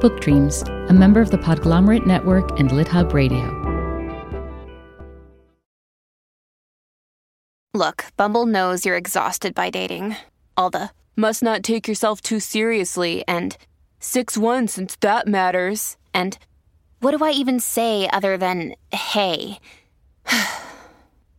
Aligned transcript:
Book 0.00 0.18
Dreams, 0.18 0.62
a 0.88 0.94
member 0.94 1.20
of 1.20 1.30
the 1.30 1.36
Podglomerate 1.36 2.06
Network 2.06 2.58
and 2.58 2.70
LitHub 2.70 3.12
Radio. 3.12 3.44
Look, 7.74 8.06
Bumble 8.16 8.46
knows 8.46 8.86
you're 8.86 8.96
exhausted 8.96 9.54
by 9.54 9.68
dating. 9.68 10.16
All 10.56 10.70
the 10.70 10.90
must 11.16 11.42
not 11.42 11.62
take 11.62 11.86
yourself 11.86 12.22
too 12.22 12.40
seriously 12.40 13.24
and 13.28 13.58
6 13.98 14.38
1 14.38 14.68
since 14.68 14.96
that 14.96 15.28
matters. 15.28 15.98
And 16.14 16.38
what 17.00 17.14
do 17.14 17.22
I 17.22 17.32
even 17.32 17.60
say 17.60 18.08
other 18.10 18.38
than 18.38 18.76
hey? 18.92 19.58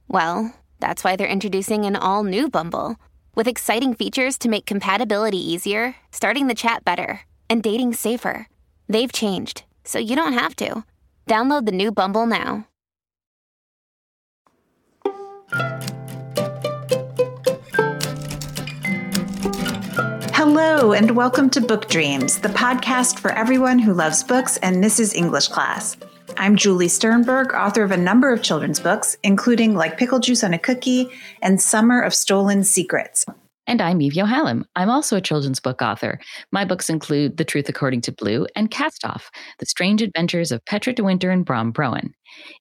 well, 0.07 0.53
that's 0.79 1.03
why 1.03 1.15
they're 1.15 1.27
introducing 1.27 1.85
an 1.85 1.95
all 1.95 2.23
new 2.23 2.47
Bumble 2.47 2.97
with 3.33 3.47
exciting 3.47 3.95
features 3.95 4.37
to 4.37 4.49
make 4.49 4.67
compatibility 4.67 5.39
easier, 5.39 5.95
starting 6.11 6.45
the 6.45 6.53
chat 6.53 6.85
better, 6.85 7.21
and 7.49 7.63
dating 7.63 7.93
safer. 7.93 8.47
They've 8.91 9.09
changed, 9.09 9.63
so 9.86 10.00
you 10.00 10.18
don't 10.18 10.34
have 10.34 10.54
to. 10.58 10.84
Download 11.26 11.66
the 11.66 11.72
new 11.72 11.94
Bumble 11.94 12.26
now. 12.26 12.68
Hello, 20.34 20.91
and 20.91 21.12
welcome 21.12 21.50
to 21.52 21.62
Book 21.62 21.88
Dreams, 21.88 22.40
the 22.40 22.50
podcast 22.50 23.17
for 23.17 23.31
everyone 23.31 23.80
who 23.80 23.94
loves 23.94 24.26
books 24.26 24.58
and 24.58 24.81
misses 24.81 25.14
English 25.14 25.48
class. 25.48 25.95
I'm 26.36 26.58
Julie 26.58 26.89
Sternberg, 26.89 27.53
author 27.53 27.84
of 27.84 27.92
a 27.92 27.98
number 27.98 28.34
of 28.34 28.44
children's 28.44 28.81
books, 28.81 29.16
including 29.23 29.73
Like 29.73 29.98
Pickle 29.98 30.20
Juice 30.20 30.44
on 30.44 30.53
a 30.53 30.59
Cookie 30.59 31.09
and 31.42 31.62
Summer 31.62 32.02
of 32.02 32.14
Stolen 32.14 32.66
Secrets. 32.66 33.26
And 33.71 33.81
I'm 33.81 34.02
Eve 34.02 34.11
Yohalem. 34.11 34.66
I'm 34.75 34.89
also 34.89 35.16
a 35.16 35.21
children's 35.21 35.61
book 35.61 35.81
author. 35.81 36.20
My 36.52 36.66
books 36.66 36.89
include 36.89 37.38
The 37.38 37.45
Truth 37.45 37.70
According 37.70 38.02
to 38.02 38.11
Blue 38.11 38.45
and 38.53 38.70
Cast 38.70 39.05
Off 39.05 39.31
The 39.59 39.66
Strange 39.66 40.02
Adventures 40.02 40.52
of 40.52 40.66
Petra 40.66 40.91
de 40.91 41.02
Winter 41.02 41.31
and 41.31 41.45
Bram 41.45 41.72
Broen. 41.72 42.09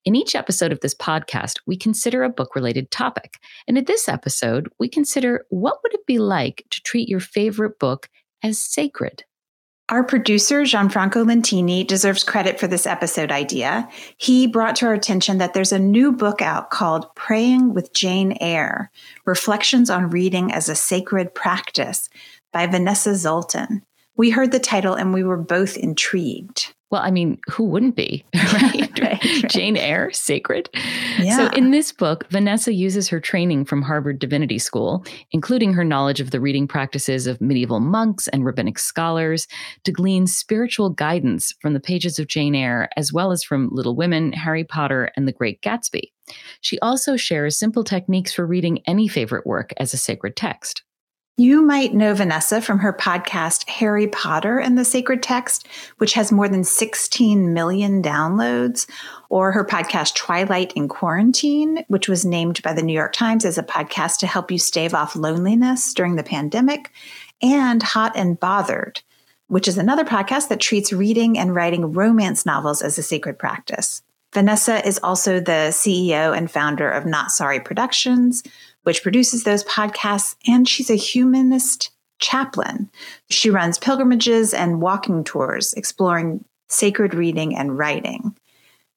In 0.04 0.14
each 0.14 0.36
episode 0.36 0.70
of 0.70 0.78
this 0.82 0.94
podcast, 0.94 1.54
we 1.66 1.76
consider 1.76 2.22
a 2.22 2.30
book 2.30 2.54
related 2.54 2.92
topic. 2.92 3.38
And 3.66 3.76
in 3.76 3.86
this 3.86 4.08
episode, 4.08 4.68
we 4.78 4.88
consider 4.88 5.46
what 5.48 5.78
would 5.82 5.94
it 5.94 6.06
be 6.06 6.20
like 6.20 6.64
to 6.70 6.80
treat 6.82 7.08
your 7.08 7.18
favorite 7.18 7.80
book 7.80 8.08
as 8.44 8.62
sacred? 8.62 9.24
Our 9.90 10.04
producer, 10.04 10.62
Gianfranco 10.62 11.24
Lentini, 11.24 11.84
deserves 11.84 12.22
credit 12.22 12.60
for 12.60 12.68
this 12.68 12.86
episode 12.86 13.32
idea. 13.32 13.88
He 14.18 14.46
brought 14.46 14.76
to 14.76 14.86
our 14.86 14.94
attention 14.94 15.38
that 15.38 15.52
there's 15.52 15.72
a 15.72 15.80
new 15.80 16.12
book 16.12 16.40
out 16.40 16.70
called 16.70 17.12
Praying 17.16 17.74
with 17.74 17.92
Jane 17.92 18.38
Eyre 18.40 18.92
Reflections 19.24 19.90
on 19.90 20.08
Reading 20.10 20.52
as 20.52 20.68
a 20.68 20.76
Sacred 20.76 21.34
Practice 21.34 22.08
by 22.52 22.68
Vanessa 22.68 23.16
Zoltan. 23.16 23.82
We 24.16 24.30
heard 24.30 24.52
the 24.52 24.60
title 24.60 24.94
and 24.94 25.12
we 25.12 25.24
were 25.24 25.36
both 25.36 25.76
intrigued. 25.76 26.72
Well, 26.90 27.02
I 27.02 27.10
mean, 27.10 27.38
who 27.48 27.64
wouldn't 27.64 27.94
be, 27.94 28.24
right? 28.34 28.98
right, 29.00 29.00
right. 29.00 29.48
Jane 29.48 29.76
Eyre, 29.76 30.10
sacred. 30.12 30.68
Yeah. 31.18 31.36
So, 31.36 31.46
in 31.56 31.70
this 31.70 31.92
book, 31.92 32.28
Vanessa 32.30 32.72
uses 32.72 33.08
her 33.08 33.20
training 33.20 33.64
from 33.64 33.82
Harvard 33.82 34.18
Divinity 34.18 34.58
School, 34.58 35.04
including 35.30 35.72
her 35.74 35.84
knowledge 35.84 36.20
of 36.20 36.32
the 36.32 36.40
reading 36.40 36.66
practices 36.66 37.26
of 37.26 37.40
medieval 37.40 37.80
monks 37.80 38.26
and 38.28 38.44
rabbinic 38.44 38.78
scholars, 38.78 39.46
to 39.84 39.92
glean 39.92 40.26
spiritual 40.26 40.90
guidance 40.90 41.54
from 41.60 41.74
the 41.74 41.80
pages 41.80 42.18
of 42.18 42.26
Jane 42.26 42.54
Eyre, 42.54 42.88
as 42.96 43.12
well 43.12 43.30
as 43.30 43.44
from 43.44 43.68
Little 43.70 43.94
Women, 43.94 44.32
Harry 44.32 44.64
Potter, 44.64 45.12
and 45.16 45.28
The 45.28 45.32
Great 45.32 45.62
Gatsby. 45.62 46.12
She 46.60 46.78
also 46.80 47.16
shares 47.16 47.58
simple 47.58 47.84
techniques 47.84 48.32
for 48.32 48.46
reading 48.46 48.80
any 48.86 49.08
favorite 49.08 49.46
work 49.46 49.72
as 49.76 49.94
a 49.94 49.98
sacred 49.98 50.36
text. 50.36 50.82
You 51.36 51.62
might 51.62 51.94
know 51.94 52.14
Vanessa 52.14 52.60
from 52.60 52.80
her 52.80 52.92
podcast, 52.92 53.66
Harry 53.68 54.06
Potter 54.06 54.58
and 54.58 54.76
the 54.76 54.84
Sacred 54.84 55.22
Text, 55.22 55.66
which 55.96 56.12
has 56.12 56.30
more 56.30 56.48
than 56.48 56.64
16 56.64 57.54
million 57.54 58.02
downloads, 58.02 58.86
or 59.30 59.50
her 59.52 59.64
podcast, 59.64 60.16
Twilight 60.16 60.74
in 60.74 60.86
Quarantine, 60.86 61.84
which 61.88 62.08
was 62.08 62.26
named 62.26 62.62
by 62.62 62.74
the 62.74 62.82
New 62.82 62.92
York 62.92 63.14
Times 63.14 63.46
as 63.46 63.56
a 63.56 63.62
podcast 63.62 64.18
to 64.18 64.26
help 64.26 64.50
you 64.50 64.58
stave 64.58 64.92
off 64.92 65.16
loneliness 65.16 65.94
during 65.94 66.16
the 66.16 66.22
pandemic, 66.22 66.90
and 67.40 67.82
Hot 67.82 68.12
and 68.16 68.38
Bothered, 68.38 69.00
which 69.46 69.66
is 69.66 69.78
another 69.78 70.04
podcast 70.04 70.48
that 70.48 70.60
treats 70.60 70.92
reading 70.92 71.38
and 71.38 71.54
writing 71.54 71.92
romance 71.92 72.44
novels 72.44 72.82
as 72.82 72.98
a 72.98 73.02
sacred 73.02 73.38
practice. 73.38 74.02
Vanessa 74.32 74.86
is 74.86 75.00
also 75.02 75.40
the 75.40 75.70
CEO 75.70 76.36
and 76.36 76.50
founder 76.50 76.88
of 76.88 77.04
Not 77.04 77.32
Sorry 77.32 77.58
Productions, 77.58 78.44
which 78.82 79.02
produces 79.02 79.44
those 79.44 79.64
podcasts, 79.64 80.36
and 80.46 80.68
she's 80.68 80.90
a 80.90 80.94
humanist 80.96 81.90
chaplain. 82.18 82.90
She 83.28 83.50
runs 83.50 83.78
pilgrimages 83.78 84.54
and 84.54 84.80
walking 84.80 85.24
tours 85.24 85.72
exploring 85.74 86.44
sacred 86.68 87.14
reading 87.14 87.56
and 87.56 87.76
writing. 87.76 88.36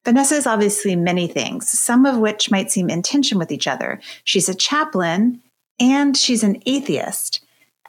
Vanessa 0.04 0.34
is 0.34 0.46
obviously 0.46 0.94
many 0.96 1.26
things, 1.26 1.68
some 1.70 2.04
of 2.04 2.18
which 2.18 2.50
might 2.50 2.70
seem 2.70 2.90
in 2.90 3.02
tension 3.02 3.38
with 3.38 3.50
each 3.50 3.66
other. 3.66 4.00
She's 4.24 4.48
a 4.48 4.54
chaplain 4.54 5.40
and 5.80 6.16
she's 6.16 6.44
an 6.44 6.62
atheist. 6.66 7.40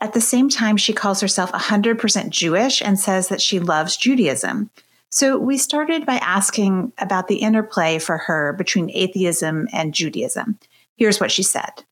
At 0.02 0.14
the 0.14 0.22
same 0.22 0.50
time, 0.50 0.78
she 0.78 0.94
calls 0.94 1.22
herself 1.22 1.52
100% 1.52 2.30
Jewish 2.30 2.82
and 2.82 3.00
says 3.00 3.28
that 3.28 3.42
she 3.42 3.60
loves 3.60 3.98
Judaism. 3.98 4.70
So 5.12 5.38
we 5.38 5.58
started 5.58 6.06
by 6.06 6.18
asking 6.18 6.92
about 6.98 7.28
the 7.28 7.38
interplay 7.38 8.00
for 8.00 8.18
her 8.18 8.54
between 8.54 8.92
atheism 8.94 9.68
and 9.72 9.94
Judaism. 9.94 10.58
Here's 10.98 11.20
what 11.20 11.32
she 11.32 11.44
said 11.44 11.84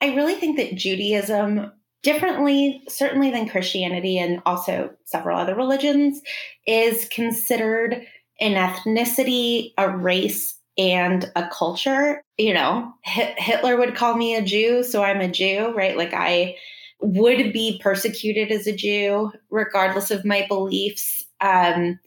I 0.00 0.14
really 0.14 0.34
think 0.34 0.56
that 0.56 0.76
Judaism, 0.76 1.72
differently, 2.02 2.82
certainly 2.88 3.30
than 3.30 3.48
Christianity 3.48 4.18
and 4.18 4.40
also 4.46 4.90
several 5.04 5.38
other 5.38 5.54
religions, 5.54 6.20
is 6.66 7.08
considered 7.08 8.06
an 8.40 8.54
ethnicity, 8.54 9.72
a 9.76 9.90
race, 9.90 10.54
and 10.76 11.30
a 11.34 11.48
culture. 11.48 12.22
You 12.36 12.54
know, 12.54 12.92
Hitler 13.04 13.76
would 13.76 13.96
call 13.96 14.16
me 14.16 14.36
a 14.36 14.42
Jew, 14.42 14.84
so 14.84 15.02
I'm 15.02 15.20
a 15.20 15.30
Jew, 15.30 15.72
right? 15.74 15.96
Like 15.96 16.14
I 16.14 16.56
would 17.00 17.52
be 17.52 17.80
persecuted 17.82 18.50
as 18.52 18.66
a 18.66 18.74
Jew, 18.74 19.32
regardless 19.50 20.10
of 20.10 20.24
my 20.24 20.46
beliefs. 20.48 21.24
Um, 21.40 21.98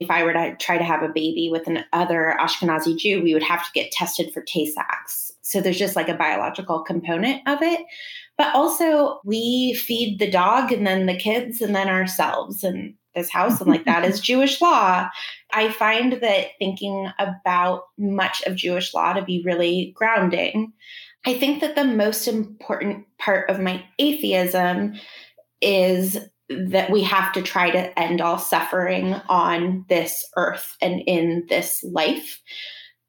if 0.00 0.10
I 0.10 0.24
were 0.24 0.32
to 0.32 0.56
try 0.58 0.78
to 0.78 0.84
have 0.84 1.02
a 1.02 1.08
baby 1.08 1.50
with 1.52 1.66
an 1.66 1.84
other 1.92 2.34
Ashkenazi 2.40 2.96
Jew, 2.96 3.22
we 3.22 3.34
would 3.34 3.42
have 3.42 3.64
to 3.64 3.72
get 3.72 3.92
tested 3.92 4.32
for 4.32 4.40
Tay 4.42 4.66
Sachs. 4.66 5.30
So 5.42 5.60
there's 5.60 5.78
just 5.78 5.96
like 5.96 6.08
a 6.08 6.14
biological 6.14 6.82
component 6.82 7.46
of 7.46 7.60
it. 7.60 7.80
But 8.38 8.54
also, 8.54 9.20
we 9.24 9.74
feed 9.74 10.18
the 10.18 10.30
dog 10.30 10.72
and 10.72 10.86
then 10.86 11.04
the 11.04 11.16
kids 11.16 11.60
and 11.60 11.74
then 11.74 11.88
ourselves 11.88 12.64
and 12.64 12.94
this 13.14 13.28
house. 13.28 13.60
And 13.60 13.68
like 13.68 13.84
that 13.84 14.04
is 14.04 14.20
Jewish 14.20 14.60
law. 14.62 15.08
I 15.52 15.70
find 15.70 16.14
that 16.14 16.46
thinking 16.58 17.10
about 17.18 17.82
much 17.98 18.42
of 18.44 18.56
Jewish 18.56 18.94
law 18.94 19.12
to 19.12 19.22
be 19.22 19.42
really 19.44 19.92
grounding. 19.94 20.72
I 21.26 21.34
think 21.34 21.60
that 21.60 21.74
the 21.74 21.84
most 21.84 22.26
important 22.26 23.06
part 23.18 23.50
of 23.50 23.60
my 23.60 23.84
atheism 23.98 24.94
is 25.60 26.18
that 26.50 26.90
we 26.90 27.02
have 27.04 27.32
to 27.32 27.42
try 27.42 27.70
to 27.70 27.98
end 27.98 28.20
all 28.20 28.38
suffering 28.38 29.14
on 29.28 29.84
this 29.88 30.26
earth 30.36 30.76
and 30.82 31.00
in 31.06 31.46
this 31.48 31.82
life. 31.84 32.40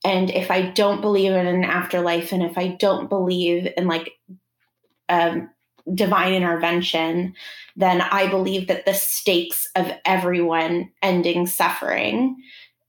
And 0.04 0.30
if 0.30 0.52
I 0.52 0.70
don't 0.70 1.02
believe 1.02 1.32
in 1.32 1.48
an 1.48 1.64
afterlife, 1.64 2.32
and 2.32 2.44
if 2.44 2.58
I 2.58 2.70
don't 2.80 3.10
believe 3.10 3.68
in 3.76 3.88
like 3.88 4.12
um, 5.10 5.50
divine 5.94 6.34
intervention, 6.34 7.34
then 7.76 8.02
I 8.02 8.28
believe 8.28 8.68
that 8.68 8.86
the 8.86 8.94
stakes 8.94 9.68
of 9.76 9.92
everyone 10.06 10.92
ending 11.02 11.48
suffering 11.48 12.36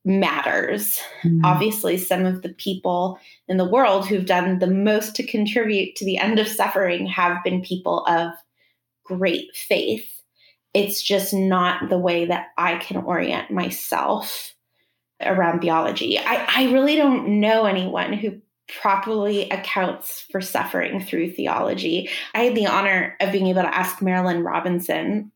matters. 0.05 1.01
Mm-hmm. 1.23 1.45
Obviously, 1.45 1.97
some 1.97 2.27
of 2.27 2.43
the 2.43 2.53
people 2.55 3.19
in 3.49 3.57
the 3.57 3.69
world 3.69 4.07
who've 4.07 4.27
done 4.27 4.59
the 4.59 4.67
most 4.67 5.15
to 5.17 5.27
contribute 5.27 5.97
to 5.97 6.05
the 6.05 6.19
end 6.19 6.39
of 6.39 6.49
suffering 6.49 7.07
have 7.07 7.43
been 7.45 7.63
people 7.63 8.05
of 8.07 8.33
great 9.05 9.55
faith 9.55 10.22
it's 10.74 11.03
just 11.03 11.34
not 11.34 11.89
the 11.89 11.98
way 11.98 12.24
that 12.27 12.48
I 12.57 12.77
can 12.77 12.97
orient 12.98 13.51
myself 13.51 14.54
around 15.21 15.60
theology. 15.60 16.19
I, 16.19 16.47
I 16.48 16.72
really 16.72 16.97
don't 16.97 17.41
know 17.41 17.65
anyone 17.65 18.13
who 18.13 18.41
properly 18.80 19.48
accounts 19.51 20.24
for 20.30 20.41
suffering 20.41 21.01
through 21.01 21.33
theology. 21.33 22.09
I 22.34 22.45
had 22.45 22.54
the 22.54 22.66
honor 22.66 23.16
of 23.21 23.33
being 23.33 23.48
able 23.48 23.63
to 23.63 23.77
ask 23.77 23.98
Marilynne 23.98 24.45
Robinson 24.45 25.30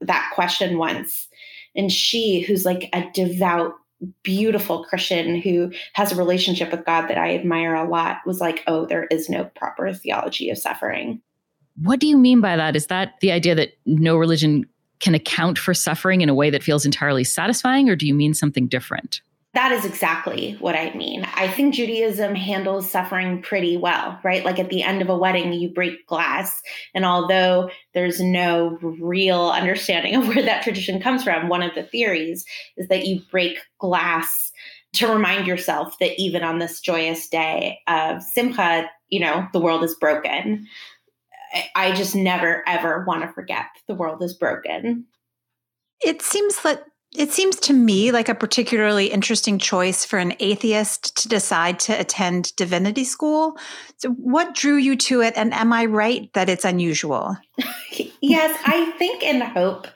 that 0.00 0.30
question 0.34 0.78
once. 0.78 1.28
And 1.76 1.92
she, 1.92 2.40
who's 2.40 2.64
like 2.64 2.88
a 2.92 3.08
devout, 3.12 3.74
beautiful 4.22 4.84
Christian 4.84 5.40
who 5.40 5.72
has 5.92 6.12
a 6.12 6.16
relationship 6.16 6.70
with 6.70 6.86
God 6.86 7.08
that 7.08 7.18
I 7.18 7.34
admire 7.34 7.74
a 7.74 7.88
lot, 7.88 8.18
was 8.24 8.40
like, 8.40 8.62
oh, 8.66 8.86
there 8.86 9.04
is 9.10 9.28
no 9.28 9.44
proper 9.44 9.92
theology 9.92 10.50
of 10.50 10.58
suffering. 10.58 11.20
What 11.82 12.00
do 12.00 12.06
you 12.06 12.16
mean 12.16 12.40
by 12.40 12.56
that? 12.56 12.74
Is 12.74 12.86
that 12.86 13.14
the 13.20 13.32
idea 13.32 13.54
that 13.54 13.70
no 13.86 14.16
religion 14.16 14.66
can 15.00 15.14
account 15.14 15.58
for 15.58 15.74
suffering 15.74 16.20
in 16.20 16.28
a 16.28 16.34
way 16.34 16.50
that 16.50 16.62
feels 16.62 16.84
entirely 16.84 17.24
satisfying, 17.24 17.88
or 17.88 17.96
do 17.96 18.06
you 18.06 18.14
mean 18.14 18.34
something 18.34 18.66
different? 18.66 19.22
that 19.54 19.72
is 19.72 19.84
exactly 19.84 20.56
what 20.60 20.76
I 20.76 20.94
mean. 20.94 21.26
I 21.34 21.48
think 21.48 21.74
Judaism 21.74 22.34
handles 22.34 22.90
suffering 22.90 23.42
pretty 23.42 23.76
well, 23.76 24.20
right? 24.22 24.44
Like 24.44 24.58
at 24.58 24.68
the 24.68 24.82
end 24.82 25.02
of 25.02 25.08
a 25.08 25.18
wedding, 25.18 25.52
you 25.52 25.70
break 25.70 26.06
glass. 26.06 26.62
And 26.94 27.04
although 27.04 27.70
there's 27.94 28.20
no 28.20 28.78
real 28.80 29.50
understanding 29.50 30.14
of 30.14 30.28
where 30.28 30.42
that 30.44 30.62
tradition 30.62 31.00
comes 31.00 31.24
from, 31.24 31.48
one 31.48 31.62
of 31.62 31.74
the 31.74 31.82
theories 31.82 32.44
is 32.76 32.86
that 32.86 33.06
you 33.06 33.22
break 33.32 33.58
glass 33.80 34.52
to 34.92 35.08
remind 35.08 35.46
yourself 35.46 35.98
that 35.98 36.20
even 36.20 36.44
on 36.44 36.58
this 36.58 36.80
joyous 36.80 37.28
day 37.28 37.78
of 37.88 38.22
Simcha, 38.22 38.88
you 39.08 39.18
know, 39.18 39.46
the 39.52 39.60
world 39.60 39.82
is 39.82 39.96
broken. 39.96 40.66
I 41.74 41.92
just 41.92 42.14
never, 42.14 42.62
ever 42.66 43.04
want 43.06 43.22
to 43.22 43.32
forget 43.32 43.66
the 43.86 43.94
world 43.94 44.22
is 44.22 44.34
broken. 44.34 45.06
It 46.00 46.22
seems 46.22 46.62
that 46.62 46.84
it 47.16 47.32
seems 47.32 47.56
to 47.56 47.72
me 47.72 48.12
like 48.12 48.28
a 48.28 48.34
particularly 48.34 49.06
interesting 49.06 49.58
choice 49.58 50.04
for 50.04 50.18
an 50.18 50.34
atheist 50.40 51.16
to 51.22 51.28
decide 51.28 51.80
to 51.80 51.98
attend 51.98 52.54
divinity 52.56 53.04
school. 53.04 53.56
So, 53.96 54.10
what 54.10 54.54
drew 54.54 54.76
you 54.76 54.94
to 54.96 55.22
it? 55.22 55.32
And 55.34 55.54
am 55.54 55.72
I 55.72 55.86
right 55.86 56.30
that 56.34 56.50
it's 56.50 56.66
unusual? 56.66 57.36
yes, 58.20 58.60
I 58.66 58.92
think 58.98 59.22
and 59.22 59.42
hope 59.42 59.86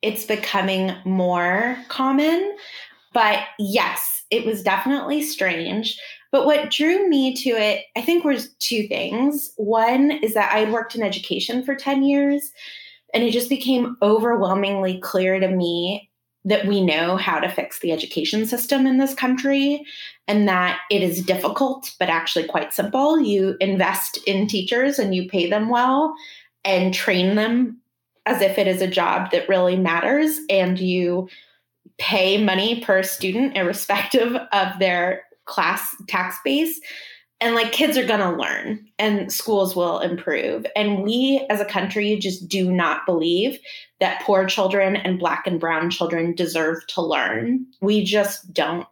it's 0.00 0.24
becoming 0.24 0.94
more 1.04 1.76
common. 1.88 2.56
But 3.12 3.40
yes, 3.58 4.24
it 4.30 4.44
was 4.44 4.62
definitely 4.62 5.22
strange. 5.22 5.98
But 6.34 6.46
what 6.46 6.72
drew 6.72 7.08
me 7.08 7.32
to 7.32 7.50
it, 7.50 7.84
I 7.94 8.00
think, 8.00 8.24
was 8.24 8.52
two 8.58 8.88
things. 8.88 9.52
One 9.56 10.10
is 10.10 10.34
that 10.34 10.52
I 10.52 10.58
had 10.58 10.72
worked 10.72 10.96
in 10.96 11.02
education 11.04 11.62
for 11.62 11.76
10 11.76 12.02
years, 12.02 12.50
and 13.14 13.22
it 13.22 13.30
just 13.30 13.48
became 13.48 13.96
overwhelmingly 14.02 14.98
clear 14.98 15.38
to 15.38 15.46
me 15.46 16.10
that 16.44 16.66
we 16.66 16.84
know 16.84 17.16
how 17.16 17.38
to 17.38 17.48
fix 17.48 17.78
the 17.78 17.92
education 17.92 18.46
system 18.46 18.84
in 18.84 18.98
this 18.98 19.14
country 19.14 19.84
and 20.26 20.48
that 20.48 20.80
it 20.90 21.02
is 21.02 21.24
difficult, 21.24 21.94
but 22.00 22.08
actually 22.08 22.48
quite 22.48 22.74
simple. 22.74 23.20
You 23.20 23.56
invest 23.60 24.18
in 24.26 24.48
teachers 24.48 24.98
and 24.98 25.14
you 25.14 25.28
pay 25.28 25.48
them 25.48 25.68
well 25.68 26.16
and 26.64 26.92
train 26.92 27.36
them 27.36 27.80
as 28.26 28.42
if 28.42 28.58
it 28.58 28.66
is 28.66 28.82
a 28.82 28.88
job 28.88 29.30
that 29.30 29.48
really 29.48 29.76
matters. 29.76 30.40
And 30.50 30.80
you 30.80 31.28
pay 31.98 32.42
money 32.42 32.80
per 32.80 33.04
student, 33.04 33.56
irrespective 33.56 34.34
of 34.52 34.78
their 34.80 35.22
class 35.46 35.94
tax 36.08 36.36
base 36.44 36.80
and 37.40 37.54
like 37.54 37.72
kids 37.72 37.98
are 37.98 38.06
going 38.06 38.20
to 38.20 38.40
learn 38.40 38.86
and 38.98 39.30
schools 39.32 39.76
will 39.76 39.98
improve. 40.00 40.64
And 40.74 41.02
we 41.02 41.44
as 41.50 41.60
a 41.60 41.66
country 41.66 42.16
just 42.16 42.48
do 42.48 42.72
not 42.72 43.04
believe 43.06 43.58
that 44.00 44.22
poor 44.22 44.46
children 44.46 44.96
and 44.96 45.18
black 45.18 45.46
and 45.46 45.60
brown 45.60 45.90
children 45.90 46.34
deserve 46.34 46.86
to 46.88 47.02
learn. 47.02 47.66
We 47.80 48.04
just 48.04 48.52
don't. 48.52 48.86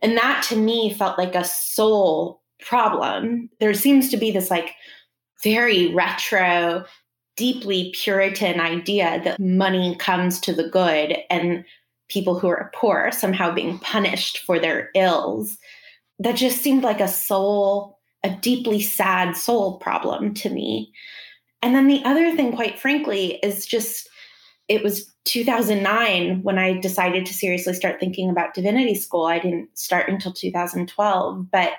And 0.00 0.16
that 0.16 0.44
to 0.48 0.56
me 0.56 0.92
felt 0.94 1.18
like 1.18 1.34
a 1.34 1.44
soul 1.44 2.42
problem. 2.60 3.50
There 3.60 3.74
seems 3.74 4.08
to 4.10 4.16
be 4.16 4.30
this 4.30 4.50
like 4.50 4.74
very 5.42 5.94
retro 5.94 6.84
deeply 7.36 7.92
puritan 7.94 8.60
idea 8.60 9.20
that 9.22 9.38
money 9.38 9.94
comes 9.96 10.40
to 10.40 10.52
the 10.52 10.68
good 10.68 11.16
and 11.30 11.64
people 12.08 12.38
who 12.38 12.48
are 12.48 12.70
poor 12.74 13.10
somehow 13.12 13.52
being 13.52 13.78
punished 13.78 14.38
for 14.38 14.58
their 14.58 14.90
ills 14.94 15.58
that 16.18 16.36
just 16.36 16.62
seemed 16.62 16.82
like 16.82 17.00
a 17.00 17.08
soul, 17.08 17.98
a 18.24 18.30
deeply 18.30 18.80
sad 18.80 19.36
soul 19.36 19.78
problem 19.78 20.34
to 20.34 20.50
me. 20.50 20.92
And 21.62 21.74
then 21.74 21.86
the 21.86 22.02
other 22.04 22.34
thing, 22.34 22.52
quite 22.52 22.78
frankly, 22.78 23.38
is 23.42 23.66
just 23.66 24.08
it 24.68 24.82
was 24.82 25.10
2009 25.24 26.42
when 26.42 26.58
I 26.58 26.78
decided 26.78 27.24
to 27.26 27.34
seriously 27.34 27.72
start 27.72 27.98
thinking 27.98 28.28
about 28.28 28.54
divinity 28.54 28.94
school. 28.94 29.24
I 29.24 29.38
didn't 29.38 29.76
start 29.78 30.08
until 30.08 30.32
2012, 30.32 31.50
but 31.50 31.72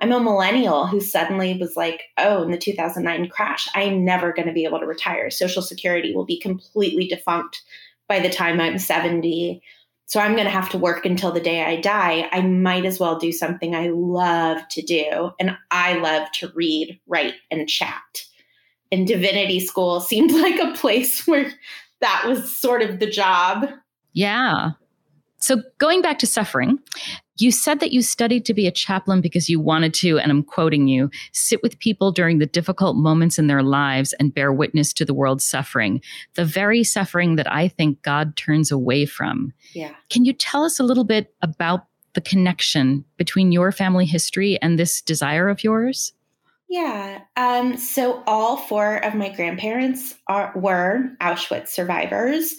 I'm 0.00 0.12
a 0.12 0.20
millennial 0.20 0.86
who 0.86 1.00
suddenly 1.00 1.56
was 1.56 1.76
like, 1.76 2.02
oh, 2.18 2.42
in 2.42 2.50
the 2.50 2.58
2009 2.58 3.28
crash, 3.28 3.68
I'm 3.74 4.04
never 4.04 4.32
going 4.32 4.48
to 4.48 4.54
be 4.54 4.64
able 4.64 4.80
to 4.80 4.86
retire. 4.86 5.30
Social 5.30 5.62
Security 5.62 6.14
will 6.14 6.24
be 6.24 6.38
completely 6.38 7.06
defunct 7.06 7.62
by 8.08 8.20
the 8.20 8.30
time 8.30 8.60
I'm 8.60 8.78
70 8.78 9.62
so 10.06 10.20
I'm 10.20 10.32
going 10.32 10.44
to 10.44 10.50
have 10.50 10.68
to 10.70 10.78
work 10.78 11.06
until 11.06 11.32
the 11.32 11.40
day 11.40 11.62
I 11.62 11.80
die. 11.80 12.28
I 12.30 12.42
might 12.42 12.84
as 12.84 13.00
well 13.00 13.18
do 13.18 13.32
something 13.32 13.74
I 13.74 13.88
love 13.88 14.58
to 14.70 14.82
do. 14.82 15.30
And 15.40 15.56
I 15.70 15.94
love 15.94 16.30
to 16.34 16.52
read, 16.54 17.00
write, 17.06 17.34
and 17.50 17.68
chat. 17.68 18.24
And 18.92 19.06
divinity 19.06 19.60
school 19.60 20.00
seemed 20.00 20.32
like 20.32 20.60
a 20.60 20.74
place 20.78 21.26
where 21.26 21.50
that 22.00 22.24
was 22.26 22.54
sort 22.56 22.82
of 22.82 23.00
the 23.00 23.08
job. 23.08 23.66
Yeah. 24.12 24.72
So 25.38 25.62
going 25.78 26.02
back 26.02 26.18
to 26.20 26.26
suffering, 26.26 26.78
you 27.36 27.50
said 27.50 27.80
that 27.80 27.92
you 27.92 28.02
studied 28.02 28.44
to 28.46 28.54
be 28.54 28.66
a 28.66 28.72
chaplain 28.72 29.20
because 29.20 29.48
you 29.48 29.58
wanted 29.58 29.94
to, 29.94 30.18
and 30.18 30.30
I'm 30.30 30.42
quoting 30.42 30.86
you, 30.86 31.10
sit 31.32 31.62
with 31.62 31.78
people 31.78 32.12
during 32.12 32.38
the 32.38 32.46
difficult 32.46 32.96
moments 32.96 33.38
in 33.38 33.48
their 33.48 33.62
lives 33.62 34.12
and 34.14 34.34
bear 34.34 34.52
witness 34.52 34.92
to 34.94 35.04
the 35.04 35.14
world's 35.14 35.44
suffering, 35.44 36.00
the 36.34 36.44
very 36.44 36.84
suffering 36.84 37.36
that 37.36 37.50
I 37.50 37.68
think 37.68 38.02
God 38.02 38.36
turns 38.36 38.70
away 38.70 39.06
from. 39.06 39.52
Yeah. 39.74 39.94
Can 40.10 40.24
you 40.24 40.32
tell 40.32 40.64
us 40.64 40.78
a 40.78 40.84
little 40.84 41.04
bit 41.04 41.34
about 41.42 41.86
the 42.14 42.20
connection 42.20 43.04
between 43.16 43.50
your 43.50 43.72
family 43.72 44.06
history 44.06 44.60
and 44.62 44.78
this 44.78 45.02
desire 45.02 45.48
of 45.48 45.64
yours? 45.64 46.12
Yeah. 46.68 47.20
Um, 47.36 47.76
so 47.76 48.22
all 48.26 48.56
four 48.56 48.96
of 48.96 49.14
my 49.14 49.28
grandparents 49.28 50.14
are 50.28 50.52
were 50.56 51.10
Auschwitz 51.20 51.68
survivors. 51.68 52.54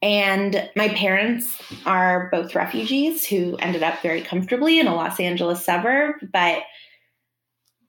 And 0.00 0.70
my 0.76 0.88
parents 0.90 1.60
are 1.84 2.28
both 2.30 2.54
refugees 2.54 3.26
who 3.26 3.56
ended 3.56 3.82
up 3.82 4.00
very 4.00 4.20
comfortably 4.20 4.78
in 4.78 4.86
a 4.86 4.94
Los 4.94 5.18
Angeles 5.18 5.64
suburb, 5.64 6.16
but 6.32 6.62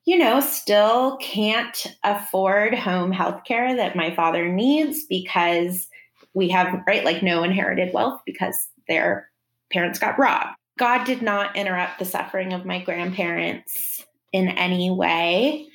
you 0.06 0.18
know, 0.18 0.40
still 0.40 1.18
can't 1.18 1.86
afford 2.04 2.74
home 2.74 3.12
health 3.12 3.44
care 3.44 3.76
that 3.76 3.96
my 3.96 4.16
father 4.16 4.48
needs 4.48 5.04
because 5.04 5.88
we 6.34 6.50
have, 6.50 6.82
right, 6.88 7.06
like 7.06 7.22
no 7.22 7.44
inherited 7.44 7.94
wealth 7.94 8.20
because 8.26 8.70
their 8.88 9.30
parents 9.72 10.00
got 10.00 10.18
robbed. 10.18 10.56
God 10.80 11.04
did 11.04 11.22
not 11.22 11.56
interrupt 11.56 12.00
the 12.00 12.06
suffering 12.06 12.54
of 12.54 12.66
my 12.66 12.82
grandparents 12.82 14.04
in 14.32 14.48
any 14.48 14.90
way 14.90 15.68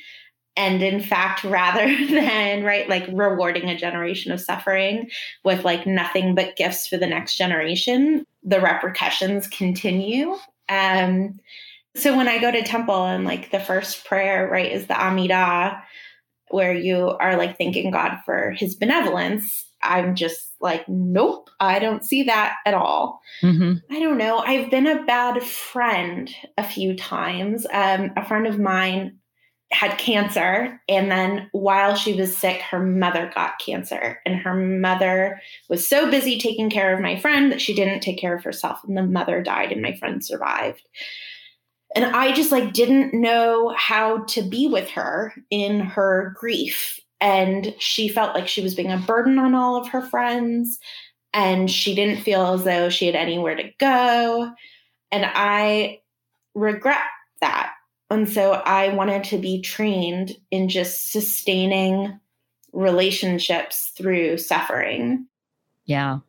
and 0.56 0.82
in 0.82 1.00
fact 1.00 1.44
rather 1.44 1.86
than 2.06 2.64
right 2.64 2.88
like 2.88 3.06
rewarding 3.12 3.68
a 3.68 3.76
generation 3.76 4.32
of 4.32 4.40
suffering 4.40 5.10
with 5.44 5.64
like 5.64 5.86
nothing 5.86 6.34
but 6.34 6.56
gifts 6.56 6.86
for 6.86 6.96
the 6.96 7.06
next 7.06 7.36
generation 7.36 8.26
the 8.46 8.60
repercussions 8.60 9.46
continue. 9.48 10.36
Um 10.68 11.40
so 11.96 12.16
when 12.16 12.28
i 12.28 12.38
go 12.38 12.50
to 12.50 12.62
temple 12.62 13.04
and 13.06 13.24
like 13.24 13.50
the 13.50 13.60
first 13.60 14.04
prayer 14.04 14.48
right 14.50 14.72
is 14.72 14.86
the 14.86 15.00
amida 15.00 15.80
where 16.50 16.74
you 16.74 17.08
are 17.08 17.36
like 17.36 17.56
thanking 17.56 17.90
god 17.90 18.18
for 18.24 18.50
his 18.50 18.74
benevolence 18.74 19.64
i'm 19.82 20.14
just 20.14 20.52
like 20.60 20.88
nope 20.88 21.50
i 21.60 21.78
don't 21.78 22.04
see 22.04 22.24
that 22.24 22.56
at 22.66 22.74
all. 22.74 23.20
Mm-hmm. 23.42 23.94
i 23.94 24.00
don't 24.00 24.18
know. 24.18 24.38
I've 24.38 24.70
been 24.70 24.86
a 24.86 25.04
bad 25.04 25.42
friend 25.42 26.34
a 26.58 26.64
few 26.64 26.96
times. 26.96 27.66
Um, 27.72 28.10
a 28.16 28.24
friend 28.24 28.46
of 28.46 28.58
mine 28.58 29.18
had 29.74 29.98
cancer 29.98 30.80
and 30.88 31.10
then 31.10 31.48
while 31.50 31.96
she 31.96 32.14
was 32.14 32.36
sick 32.36 32.60
her 32.60 32.78
mother 32.78 33.30
got 33.34 33.58
cancer. 33.58 34.20
And 34.24 34.36
her 34.36 34.54
mother 34.54 35.40
was 35.68 35.86
so 35.86 36.08
busy 36.10 36.38
taking 36.38 36.70
care 36.70 36.94
of 36.94 37.00
my 37.00 37.18
friend 37.18 37.50
that 37.50 37.60
she 37.60 37.74
didn't 37.74 38.00
take 38.00 38.18
care 38.18 38.36
of 38.36 38.44
herself 38.44 38.78
and 38.84 38.96
the 38.96 39.02
mother 39.02 39.42
died 39.42 39.72
and 39.72 39.82
my 39.82 39.94
friend 39.96 40.24
survived. 40.24 40.82
And 41.96 42.04
i 42.04 42.32
just 42.32 42.52
like 42.52 42.72
didn't 42.72 43.14
know 43.20 43.74
how 43.76 44.24
to 44.24 44.42
be 44.42 44.68
with 44.68 44.88
her 44.90 45.34
in 45.50 45.80
her 45.80 46.34
grief. 46.38 47.00
And 47.20 47.74
she 47.78 48.08
felt 48.08 48.34
like 48.34 48.48
she 48.48 48.62
was 48.62 48.74
being 48.74 48.92
a 48.92 48.98
burden 48.98 49.38
on 49.38 49.54
all 49.54 49.76
of 49.76 49.88
her 49.88 50.02
friends 50.02 50.78
and 51.32 51.68
she 51.68 51.96
didn't 51.96 52.22
feel 52.22 52.54
as 52.54 52.62
though 52.62 52.90
she 52.90 53.06
had 53.06 53.16
anywhere 53.16 53.56
to 53.56 53.70
go. 53.80 54.52
And 55.10 55.26
i 55.26 56.00
regret 56.54 57.02
that 57.40 57.72
and 58.14 58.28
so 58.28 58.52
I 58.52 58.88
wanted 58.94 59.24
to 59.24 59.38
be 59.38 59.60
trained 59.60 60.32
in 60.50 60.68
just 60.68 61.12
sustaining 61.12 62.18
relationships 62.72 63.92
through 63.96 64.38
suffering. 64.38 65.26
Yeah. 65.84 66.20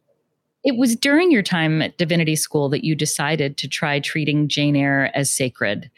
It 0.63 0.77
was 0.77 0.95
during 0.95 1.31
your 1.31 1.43
time 1.43 1.81
at 1.81 1.97
Divinity 1.97 2.35
School 2.35 2.69
that 2.69 2.83
you 2.83 2.95
decided 2.95 3.57
to 3.57 3.67
try 3.67 3.99
treating 3.99 4.47
Jane 4.47 4.75
Eyre 4.75 5.11
as 5.13 5.31
sacred. 5.31 5.91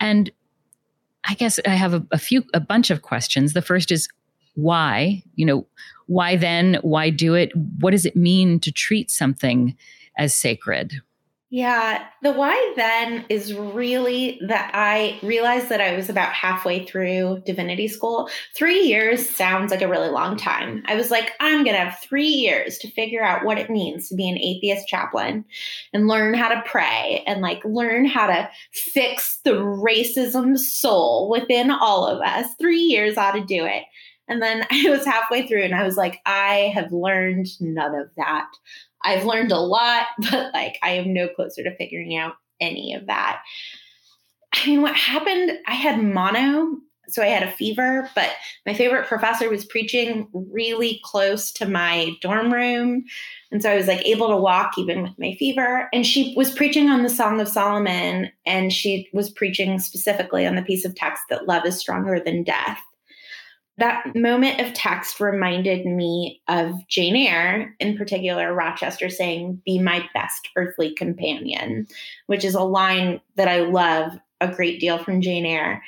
And 0.00 0.30
I 1.24 1.34
guess 1.34 1.58
I 1.66 1.70
have 1.70 1.94
a, 1.94 2.06
a 2.12 2.18
few, 2.18 2.44
a 2.54 2.60
bunch 2.60 2.90
of 2.90 3.02
questions. 3.02 3.52
The 3.52 3.62
first 3.62 3.90
is 3.90 4.08
why? 4.54 5.22
You 5.34 5.46
know, 5.46 5.66
why 6.06 6.36
then? 6.36 6.78
Why 6.82 7.10
do 7.10 7.34
it? 7.34 7.50
What 7.80 7.90
does 7.90 8.06
it 8.06 8.16
mean 8.16 8.60
to 8.60 8.72
treat 8.72 9.10
something 9.10 9.76
as 10.16 10.34
sacred? 10.34 10.94
Yeah, 11.50 12.04
the 12.22 12.32
why 12.32 12.74
then 12.76 13.24
is 13.30 13.54
really 13.54 14.38
that 14.48 14.70
I 14.74 15.18
realized 15.22 15.70
that 15.70 15.80
I 15.80 15.96
was 15.96 16.10
about 16.10 16.34
halfway 16.34 16.84
through 16.84 17.42
divinity 17.46 17.88
school. 17.88 18.28
Three 18.54 18.82
years 18.82 19.26
sounds 19.26 19.70
like 19.70 19.80
a 19.80 19.88
really 19.88 20.10
long 20.10 20.36
time. 20.36 20.82
I 20.84 20.94
was 20.94 21.10
like, 21.10 21.32
I'm 21.40 21.64
going 21.64 21.74
to 21.74 21.84
have 21.84 22.00
three 22.00 22.28
years 22.28 22.76
to 22.78 22.90
figure 22.90 23.24
out 23.24 23.46
what 23.46 23.56
it 23.56 23.70
means 23.70 24.10
to 24.10 24.14
be 24.14 24.28
an 24.28 24.36
atheist 24.36 24.88
chaplain 24.88 25.46
and 25.94 26.06
learn 26.06 26.34
how 26.34 26.48
to 26.50 26.62
pray 26.66 27.24
and 27.26 27.40
like 27.40 27.64
learn 27.64 28.04
how 28.04 28.26
to 28.26 28.50
fix 28.70 29.40
the 29.44 29.52
racism 29.52 30.58
soul 30.58 31.30
within 31.30 31.70
all 31.70 32.06
of 32.06 32.20
us. 32.20 32.46
Three 32.58 32.82
years 32.82 33.16
ought 33.16 33.32
to 33.32 33.44
do 33.44 33.64
it. 33.64 33.84
And 34.28 34.42
then 34.42 34.66
I 34.70 34.90
was 34.90 35.06
halfway 35.06 35.48
through 35.48 35.62
and 35.62 35.74
I 35.74 35.84
was 35.84 35.96
like, 35.96 36.20
I 36.26 36.72
have 36.74 36.92
learned 36.92 37.46
none 37.58 37.94
of 37.94 38.10
that. 38.18 38.48
I've 39.02 39.24
learned 39.24 39.52
a 39.52 39.58
lot, 39.58 40.06
but 40.30 40.52
like 40.54 40.78
I 40.82 40.90
am 40.90 41.12
no 41.12 41.28
closer 41.28 41.62
to 41.62 41.76
figuring 41.76 42.16
out 42.16 42.34
any 42.60 42.94
of 42.94 43.06
that. 43.06 43.42
I 44.52 44.66
mean, 44.66 44.82
what 44.82 44.94
happened? 44.94 45.52
I 45.66 45.74
had 45.74 46.02
mono, 46.02 46.78
so 47.08 47.22
I 47.22 47.26
had 47.26 47.42
a 47.42 47.50
fever, 47.50 48.10
but 48.14 48.30
my 48.66 48.74
favorite 48.74 49.06
professor 49.06 49.48
was 49.48 49.64
preaching 49.64 50.28
really 50.32 51.00
close 51.04 51.52
to 51.52 51.66
my 51.66 52.12
dorm 52.20 52.52
room. 52.52 53.04
And 53.50 53.62
so 53.62 53.70
I 53.70 53.76
was 53.76 53.86
like 53.86 54.04
able 54.06 54.28
to 54.28 54.36
walk 54.36 54.72
even 54.78 55.02
with 55.02 55.12
my 55.18 55.34
fever. 55.38 55.88
And 55.92 56.06
she 56.06 56.34
was 56.36 56.50
preaching 56.50 56.88
on 56.88 57.02
the 57.02 57.08
Song 57.08 57.40
of 57.40 57.48
Solomon, 57.48 58.30
and 58.46 58.72
she 58.72 59.08
was 59.12 59.30
preaching 59.30 59.78
specifically 59.78 60.46
on 60.46 60.54
the 60.54 60.62
piece 60.62 60.84
of 60.84 60.94
text 60.94 61.24
that 61.30 61.46
love 61.46 61.64
is 61.64 61.78
stronger 61.78 62.20
than 62.20 62.42
death 62.42 62.80
that 63.78 64.14
moment 64.14 64.60
of 64.60 64.74
text 64.74 65.20
reminded 65.20 65.86
me 65.86 66.42
of 66.48 66.74
Jane 66.88 67.16
Eyre, 67.16 67.74
in 67.78 67.96
particular, 67.96 68.52
Rochester 68.52 69.08
saying, 69.08 69.62
Be 69.64 69.78
my 69.78 70.04
best 70.14 70.48
earthly 70.56 70.94
companion, 70.94 71.86
which 72.26 72.44
is 72.44 72.54
a 72.54 72.62
line 72.62 73.20
that 73.36 73.48
I 73.48 73.60
love 73.60 74.18
a 74.40 74.52
great 74.52 74.80
deal 74.80 75.02
from 75.02 75.20
Jane 75.20 75.46
Eyre. 75.46 75.82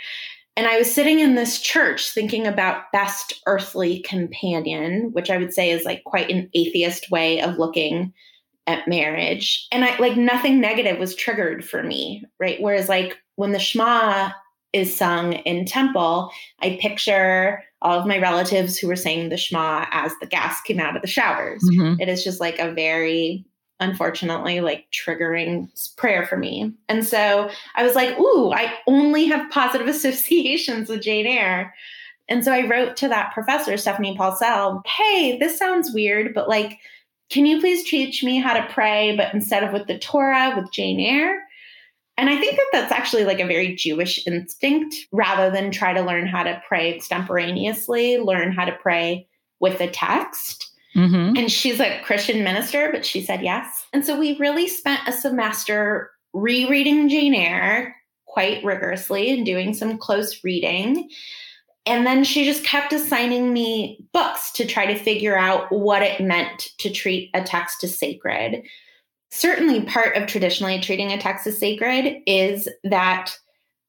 And 0.57 0.67
I 0.67 0.79
was 0.79 0.93
sitting 0.93 1.21
in 1.21 1.35
this 1.35 1.61
church 1.61 2.11
thinking 2.11 2.47
about 2.47 2.93
best 2.93 3.41
earthly 3.47 4.01
companion, 4.01 5.11
which 5.13 5.31
I 5.31 5.39
would 5.39 5.53
say 5.53 5.71
is 5.71 5.85
like 5.85 6.05
quite 6.05 6.31
an 6.31 6.51
atheist 6.55 7.11
way 7.11 7.41
of 7.41 7.59
looking 7.59 8.13
at 8.67 8.87
marriage. 8.87 9.67
And 9.73 9.85
I 9.85 9.97
like 9.99 10.17
nothing 10.17 10.61
negative 10.61 10.99
was 10.99 11.15
triggered 11.15 11.65
for 11.65 11.83
me, 11.83 12.25
right? 12.39 12.61
Whereas 12.61 12.89
like 12.89 13.17
when 13.37 13.53
the 13.53 13.59
Shema 13.59 14.31
is 14.73 14.97
sung 14.97 15.33
in 15.33 15.65
temple, 15.65 16.31
I 16.61 16.79
picture 16.81 17.63
all 17.83 17.99
of 17.99 18.07
my 18.07 18.19
relatives 18.19 18.79
who 18.79 18.87
were 18.87 18.97
saying 18.97 19.29
the 19.29 19.37
Shema 19.37 19.87
as 19.91 20.13
the 20.21 20.27
gas 20.27 20.61
came 20.61 20.79
out 20.79 20.97
of 20.97 21.03
the 21.03 21.09
showers. 21.09 21.63
Mm-hmm. 21.65 22.01
It 22.01 22.09
is 22.09 22.23
just 22.23 22.41
like 22.41 22.59
a 22.59 22.73
very, 22.73 23.45
unfortunately, 23.81 24.61
like 24.61 24.87
triggering 24.93 25.69
prayer 25.97 26.27
for 26.27 26.37
me. 26.37 26.73
And 26.89 27.05
so 27.07 27.51
I 27.75 27.83
was 27.83 27.95
like, 27.95 28.19
ooh, 28.19 28.53
I 28.53 28.75
only 28.87 29.25
have 29.27 29.51
positive 29.51 29.89
associations 29.89 30.89
with 30.89 31.03
Jane 31.03 31.27
Eyre. 31.27 31.75
And 32.29 32.45
so 32.45 32.53
I 32.53 32.69
wrote 32.69 32.97
to 32.99 33.09
that 33.09 33.33
professor, 33.33 33.77
Stephanie 33.77 34.17
Paulsell, 34.17 34.87
hey, 34.87 35.37
this 35.39 35.59
sounds 35.59 35.93
weird, 35.93 36.33
but 36.33 36.49
like, 36.49 36.79
can 37.29 37.47
you 37.47 37.61
please 37.61 37.89
teach 37.89 38.23
me 38.23 38.39
how 38.39 38.55
to 38.55 38.73
pray, 38.73 39.17
but 39.17 39.33
instead 39.35 39.65
of 39.65 39.73
with 39.73 39.87
the 39.87 39.99
Torah, 39.99 40.55
with 40.57 40.71
Jane 40.73 41.01
Eyre? 41.01 41.43
And 42.21 42.29
I 42.29 42.39
think 42.39 42.57
that 42.57 42.67
that's 42.71 42.93
actually 42.93 43.25
like 43.25 43.41
a 43.41 43.47
very 43.47 43.75
Jewish 43.75 44.27
instinct 44.27 44.95
rather 45.11 45.51
than 45.51 45.71
try 45.71 45.95
to 45.95 46.03
learn 46.03 46.27
how 46.27 46.43
to 46.43 46.63
pray 46.69 46.95
extemporaneously, 46.95 48.19
learn 48.19 48.53
how 48.53 48.67
to 48.67 48.73
pray 48.73 49.27
with 49.59 49.81
a 49.81 49.89
text. 49.89 50.71
Mm-hmm. 50.95 51.39
And 51.39 51.51
she's 51.51 51.81
a 51.81 51.99
Christian 52.03 52.45
minister, 52.45 52.91
but 52.93 53.07
she 53.07 53.23
said 53.23 53.41
yes. 53.43 53.87
And 53.95 54.05
so 54.05 54.21
we 54.21 54.37
really 54.37 54.69
spent 54.69 55.01
a 55.09 55.13
semester 55.13 56.11
rereading 56.35 57.09
Jane 57.09 57.35
Eyre 57.35 57.97
quite 58.27 58.63
rigorously 58.65 59.31
and 59.31 59.47
doing 59.47 59.73
some 59.73 59.97
close 59.97 60.45
reading. 60.45 61.09
And 61.87 62.07
then 62.07 62.23
she 62.23 62.45
just 62.45 62.65
kept 62.65 62.93
assigning 62.93 63.51
me 63.55 64.05
books 64.13 64.53
to 64.53 64.67
try 64.67 64.85
to 64.93 64.99
figure 64.99 65.39
out 65.39 65.73
what 65.73 66.03
it 66.03 66.21
meant 66.21 66.69
to 66.81 66.91
treat 66.91 67.31
a 67.33 67.43
text 67.43 67.83
as 67.83 67.97
sacred. 67.97 68.63
Certainly, 69.31 69.83
part 69.83 70.17
of 70.17 70.27
traditionally 70.27 70.81
treating 70.81 71.13
a 71.13 71.19
text 71.19 71.47
as 71.47 71.59
sacred 71.59 72.23
is 72.27 72.69
that 72.85 73.37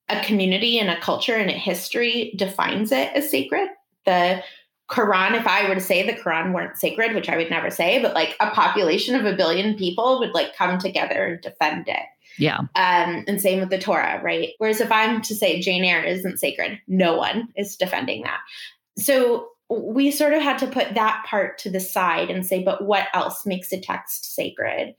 a 0.10 0.24
community 0.24 0.78
and 0.78 0.90
a 0.90 1.00
culture 1.00 1.36
and 1.36 1.50
a 1.50 1.54
history 1.54 2.34
defines 2.36 2.92
it 2.92 3.12
as 3.16 3.30
sacred. 3.30 3.70
The 4.06 4.44
Quran, 4.90 5.40
if 5.40 5.48
I 5.48 5.68
were 5.68 5.76
to 5.76 5.82
say 5.82 6.06
the 6.06 6.14
Quran 6.14 6.54
weren't 6.54 6.78
sacred, 6.78 7.16
which 7.16 7.30
I 7.30 7.38
would 7.38 7.50
never 7.50 7.72
say, 7.72 8.02
but 8.02 8.14
like 8.14 8.36
a 8.40 8.52
population 8.52 9.16
of 9.16 9.26
a 9.26 9.36
billion 9.36 9.76
people 9.76 10.20
would 10.20 10.34
like 10.34 10.56
come 10.56 10.78
together 10.78 11.26
and 11.26 11.42
defend 11.42 11.88
it. 11.88 12.06
Yeah. 12.38 12.60
Um, 12.76 13.24
and 13.28 13.42
same 13.42 13.60
with 13.62 13.70
the 13.70 13.80
Torah, 13.80 14.22
right? 14.22 14.50
Whereas 14.58 14.82
if 14.82 14.92
I'm 14.92 15.22
to 15.22 15.36
say 15.36 15.62
Jane 15.62 15.86
Eyre 15.86 16.04
isn't 16.04 16.40
sacred, 16.40 16.80
no 16.88 17.16
one 17.16 17.48
is 17.56 17.78
defending 17.78 18.24
that. 18.24 18.40
So 18.98 19.48
we 19.70 20.12
sort 20.12 20.34
of 20.34 20.42
had 20.42 20.58
to 20.60 20.68
put 20.68 20.94
that 20.96 21.24
part 21.26 21.58
to 21.60 21.70
the 21.70 21.80
side 21.80 22.30
and 22.30 22.46
say, 22.46 22.62
but 22.62 22.84
what 22.84 23.08
else 23.14 23.46
makes 23.46 23.72
a 23.72 23.80
text 23.80 24.36
sacred? 24.36 24.94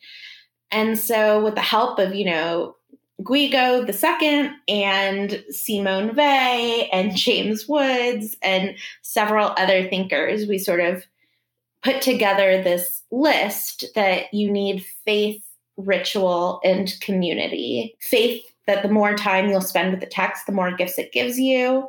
And 0.72 0.98
so, 0.98 1.44
with 1.44 1.54
the 1.54 1.60
help 1.60 1.98
of, 1.98 2.14
you 2.14 2.24
know, 2.24 2.76
Guigo 3.20 3.86
II 3.86 4.50
and 4.68 5.44
Simone 5.50 6.16
Weil 6.16 6.88
and 6.92 7.14
James 7.16 7.68
Woods 7.68 8.36
and 8.42 8.74
several 9.02 9.52
other 9.56 9.88
thinkers, 9.88 10.46
we 10.46 10.58
sort 10.58 10.80
of 10.80 11.04
put 11.82 12.00
together 12.00 12.62
this 12.62 13.02
list 13.10 13.84
that 13.94 14.32
you 14.32 14.50
need 14.50 14.84
faith, 15.04 15.42
ritual, 15.76 16.60
and 16.64 16.94
community. 17.00 17.96
Faith, 18.00 18.42
that 18.66 18.82
the 18.82 18.88
more 18.88 19.14
time 19.14 19.50
you'll 19.50 19.60
spend 19.60 19.90
with 19.90 20.00
the 20.00 20.06
text, 20.06 20.46
the 20.46 20.52
more 20.52 20.74
gifts 20.74 20.98
it 20.98 21.12
gives 21.12 21.38
you. 21.38 21.88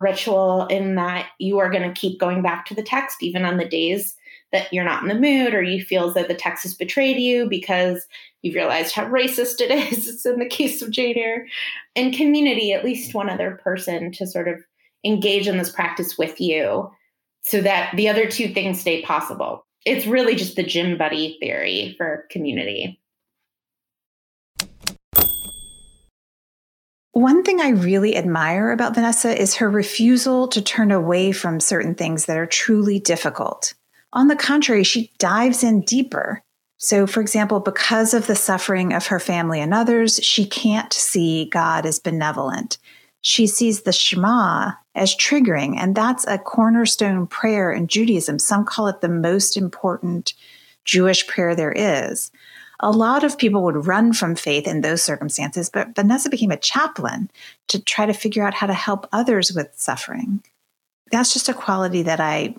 Ritual, 0.00 0.66
in 0.66 0.96
that 0.96 1.28
you 1.38 1.58
are 1.58 1.70
going 1.70 1.88
to 1.88 2.00
keep 2.00 2.20
going 2.20 2.42
back 2.42 2.66
to 2.66 2.74
the 2.74 2.82
text 2.82 3.22
even 3.22 3.44
on 3.44 3.56
the 3.56 3.68
days 3.68 4.16
that 4.52 4.72
you're 4.72 4.84
not 4.84 5.02
in 5.02 5.08
the 5.08 5.14
mood 5.14 5.54
or 5.54 5.62
you 5.62 5.82
feel 5.82 6.12
that 6.12 6.28
the 6.28 6.34
text 6.34 6.62
has 6.62 6.74
betrayed 6.74 7.16
you 7.16 7.48
because 7.48 8.06
you've 8.42 8.54
realized 8.54 8.94
how 8.94 9.06
racist 9.06 9.60
it 9.60 9.70
is. 9.92 10.08
It's 10.08 10.26
in 10.26 10.38
the 10.38 10.46
case 10.46 10.82
of 10.82 10.90
Jane 10.90 11.16
Eyre. 11.16 11.46
And 11.96 12.14
community, 12.14 12.72
at 12.72 12.84
least 12.84 13.14
one 13.14 13.30
other 13.30 13.60
person 13.62 14.12
to 14.12 14.26
sort 14.26 14.48
of 14.48 14.62
engage 15.04 15.48
in 15.48 15.58
this 15.58 15.70
practice 15.70 16.16
with 16.16 16.40
you 16.40 16.90
so 17.42 17.60
that 17.60 17.92
the 17.96 18.08
other 18.08 18.28
two 18.28 18.48
things 18.48 18.80
stay 18.80 19.02
possible. 19.02 19.66
It's 19.84 20.06
really 20.06 20.36
just 20.36 20.54
the 20.54 20.62
gym 20.62 20.96
buddy 20.96 21.38
theory 21.40 21.94
for 21.98 22.26
community. 22.30 23.00
One 27.14 27.42
thing 27.42 27.60
I 27.60 27.70
really 27.70 28.16
admire 28.16 28.70
about 28.70 28.94
Vanessa 28.94 29.38
is 29.38 29.56
her 29.56 29.68
refusal 29.68 30.48
to 30.48 30.62
turn 30.62 30.90
away 30.90 31.32
from 31.32 31.60
certain 31.60 31.94
things 31.94 32.24
that 32.24 32.38
are 32.38 32.46
truly 32.46 32.98
difficult. 32.98 33.74
On 34.12 34.28
the 34.28 34.36
contrary, 34.36 34.84
she 34.84 35.10
dives 35.18 35.64
in 35.64 35.80
deeper. 35.82 36.42
So, 36.78 37.06
for 37.06 37.20
example, 37.20 37.60
because 37.60 38.12
of 38.12 38.26
the 38.26 38.36
suffering 38.36 38.92
of 38.92 39.06
her 39.06 39.20
family 39.20 39.60
and 39.60 39.72
others, 39.72 40.16
she 40.22 40.44
can't 40.44 40.92
see 40.92 41.46
God 41.46 41.86
as 41.86 42.00
benevolent. 42.00 42.78
She 43.20 43.46
sees 43.46 43.82
the 43.82 43.92
Shema 43.92 44.72
as 44.94 45.14
triggering, 45.14 45.76
and 45.78 45.94
that's 45.94 46.26
a 46.26 46.38
cornerstone 46.38 47.28
prayer 47.28 47.70
in 47.70 47.86
Judaism. 47.86 48.38
Some 48.38 48.64
call 48.64 48.88
it 48.88 49.00
the 49.00 49.08
most 49.08 49.56
important 49.56 50.34
Jewish 50.84 51.26
prayer 51.28 51.54
there 51.54 51.72
is. 51.72 52.32
A 52.80 52.90
lot 52.90 53.22
of 53.22 53.38
people 53.38 53.62
would 53.62 53.86
run 53.86 54.12
from 54.12 54.34
faith 54.34 54.66
in 54.66 54.80
those 54.80 55.04
circumstances, 55.04 55.70
but 55.70 55.94
Vanessa 55.94 56.28
became 56.28 56.50
a 56.50 56.56
chaplain 56.56 57.30
to 57.68 57.80
try 57.80 58.06
to 58.06 58.12
figure 58.12 58.44
out 58.44 58.54
how 58.54 58.66
to 58.66 58.74
help 58.74 59.06
others 59.12 59.52
with 59.52 59.68
suffering. 59.76 60.42
That's 61.12 61.32
just 61.32 61.48
a 61.48 61.54
quality 61.54 62.02
that 62.02 62.18
I 62.18 62.56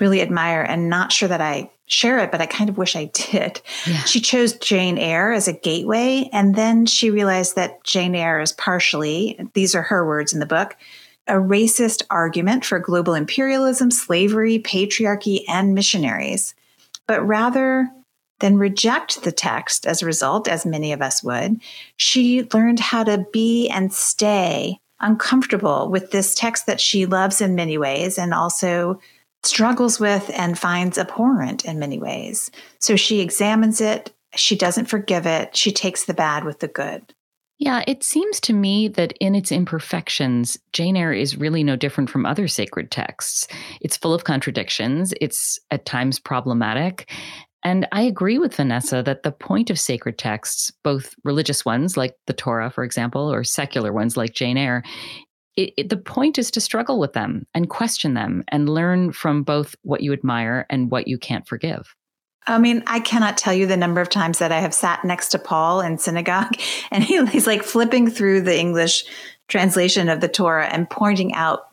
really 0.00 0.20
admire 0.20 0.62
and 0.62 0.90
not 0.90 1.12
sure 1.12 1.28
that 1.28 1.40
I 1.40 1.70
share 1.86 2.18
it, 2.18 2.32
but 2.32 2.40
I 2.40 2.46
kind 2.46 2.70
of 2.70 2.78
wish 2.78 2.96
I 2.96 3.06
did. 3.06 3.60
Yeah. 3.86 4.02
She 4.04 4.20
chose 4.20 4.54
Jane 4.54 4.98
Eyre 4.98 5.32
as 5.32 5.48
a 5.48 5.52
gateway. 5.52 6.28
And 6.32 6.54
then 6.54 6.86
she 6.86 7.10
realized 7.10 7.56
that 7.56 7.84
Jane 7.84 8.14
Eyre 8.14 8.40
is 8.40 8.52
partially, 8.52 9.38
these 9.54 9.74
are 9.74 9.82
her 9.82 10.06
words 10.06 10.32
in 10.32 10.40
the 10.40 10.46
book, 10.46 10.76
a 11.26 11.34
racist 11.34 12.02
argument 12.10 12.64
for 12.64 12.78
global 12.78 13.14
imperialism, 13.14 13.90
slavery, 13.90 14.58
patriarchy, 14.58 15.44
and 15.48 15.74
missionaries. 15.74 16.54
But 17.06 17.26
rather 17.26 17.90
than 18.40 18.58
reject 18.58 19.22
the 19.22 19.32
text 19.32 19.86
as 19.86 20.02
a 20.02 20.06
result, 20.06 20.48
as 20.48 20.66
many 20.66 20.92
of 20.92 21.00
us 21.00 21.22
would, 21.22 21.60
she 21.96 22.48
learned 22.52 22.80
how 22.80 23.04
to 23.04 23.26
be 23.32 23.68
and 23.68 23.92
stay 23.92 24.78
uncomfortable 25.00 25.88
with 25.88 26.10
this 26.10 26.34
text 26.34 26.66
that 26.66 26.80
she 26.80 27.06
loves 27.06 27.40
in 27.40 27.54
many 27.54 27.78
ways 27.78 28.18
and 28.18 28.34
also 28.34 29.00
struggles 29.46 30.00
with 30.00 30.30
and 30.34 30.58
finds 30.58 30.98
abhorrent 30.98 31.64
in 31.64 31.78
many 31.78 31.98
ways. 31.98 32.50
So 32.78 32.96
she 32.96 33.20
examines 33.20 33.80
it, 33.80 34.12
she 34.34 34.56
doesn't 34.56 34.86
forgive 34.86 35.26
it, 35.26 35.56
she 35.56 35.72
takes 35.72 36.04
the 36.04 36.14
bad 36.14 36.44
with 36.44 36.60
the 36.60 36.68
good. 36.68 37.14
Yeah, 37.58 37.84
it 37.86 38.02
seems 38.02 38.40
to 38.40 38.52
me 38.52 38.88
that 38.88 39.12
in 39.20 39.34
its 39.34 39.52
imperfections, 39.52 40.58
Jane 40.72 40.96
Eyre 40.96 41.12
is 41.12 41.38
really 41.38 41.62
no 41.62 41.76
different 41.76 42.10
from 42.10 42.26
other 42.26 42.48
sacred 42.48 42.90
texts. 42.90 43.46
It's 43.80 43.96
full 43.96 44.12
of 44.12 44.24
contradictions, 44.24 45.14
it's 45.20 45.58
at 45.70 45.86
times 45.86 46.18
problematic. 46.18 47.10
And 47.62 47.88
I 47.92 48.02
agree 48.02 48.38
with 48.38 48.56
Vanessa 48.56 49.02
that 49.04 49.22
the 49.22 49.32
point 49.32 49.70
of 49.70 49.80
sacred 49.80 50.18
texts, 50.18 50.70
both 50.82 51.14
religious 51.24 51.64
ones 51.64 51.96
like 51.96 52.14
the 52.26 52.34
Torah, 52.34 52.70
for 52.70 52.84
example, 52.84 53.32
or 53.32 53.42
secular 53.42 53.92
ones 53.92 54.16
like 54.16 54.34
Jane 54.34 54.58
Eyre, 54.58 54.82
it, 55.56 55.72
it, 55.76 55.88
the 55.88 55.96
point 55.96 56.38
is 56.38 56.50
to 56.52 56.60
struggle 56.60 56.98
with 56.98 57.12
them 57.12 57.46
and 57.54 57.70
question 57.70 58.14
them 58.14 58.44
and 58.48 58.68
learn 58.68 59.12
from 59.12 59.42
both 59.42 59.74
what 59.82 60.02
you 60.02 60.12
admire 60.12 60.66
and 60.68 60.90
what 60.90 61.08
you 61.08 61.18
can't 61.18 61.46
forgive. 61.46 61.94
I 62.46 62.58
mean, 62.58 62.82
I 62.86 63.00
cannot 63.00 63.38
tell 63.38 63.54
you 63.54 63.66
the 63.66 63.76
number 63.76 64.00
of 64.00 64.10
times 64.10 64.38
that 64.38 64.52
I 64.52 64.60
have 64.60 64.74
sat 64.74 65.04
next 65.04 65.28
to 65.28 65.38
Paul 65.38 65.80
in 65.80 65.98
synagogue 65.98 66.56
and 66.90 67.02
he, 67.02 67.24
he's 67.26 67.46
like 67.46 67.62
flipping 67.62 68.10
through 68.10 68.42
the 68.42 68.58
English 68.58 69.04
translation 69.48 70.08
of 70.08 70.20
the 70.20 70.28
Torah 70.28 70.66
and 70.66 70.88
pointing 70.88 71.34
out 71.34 71.68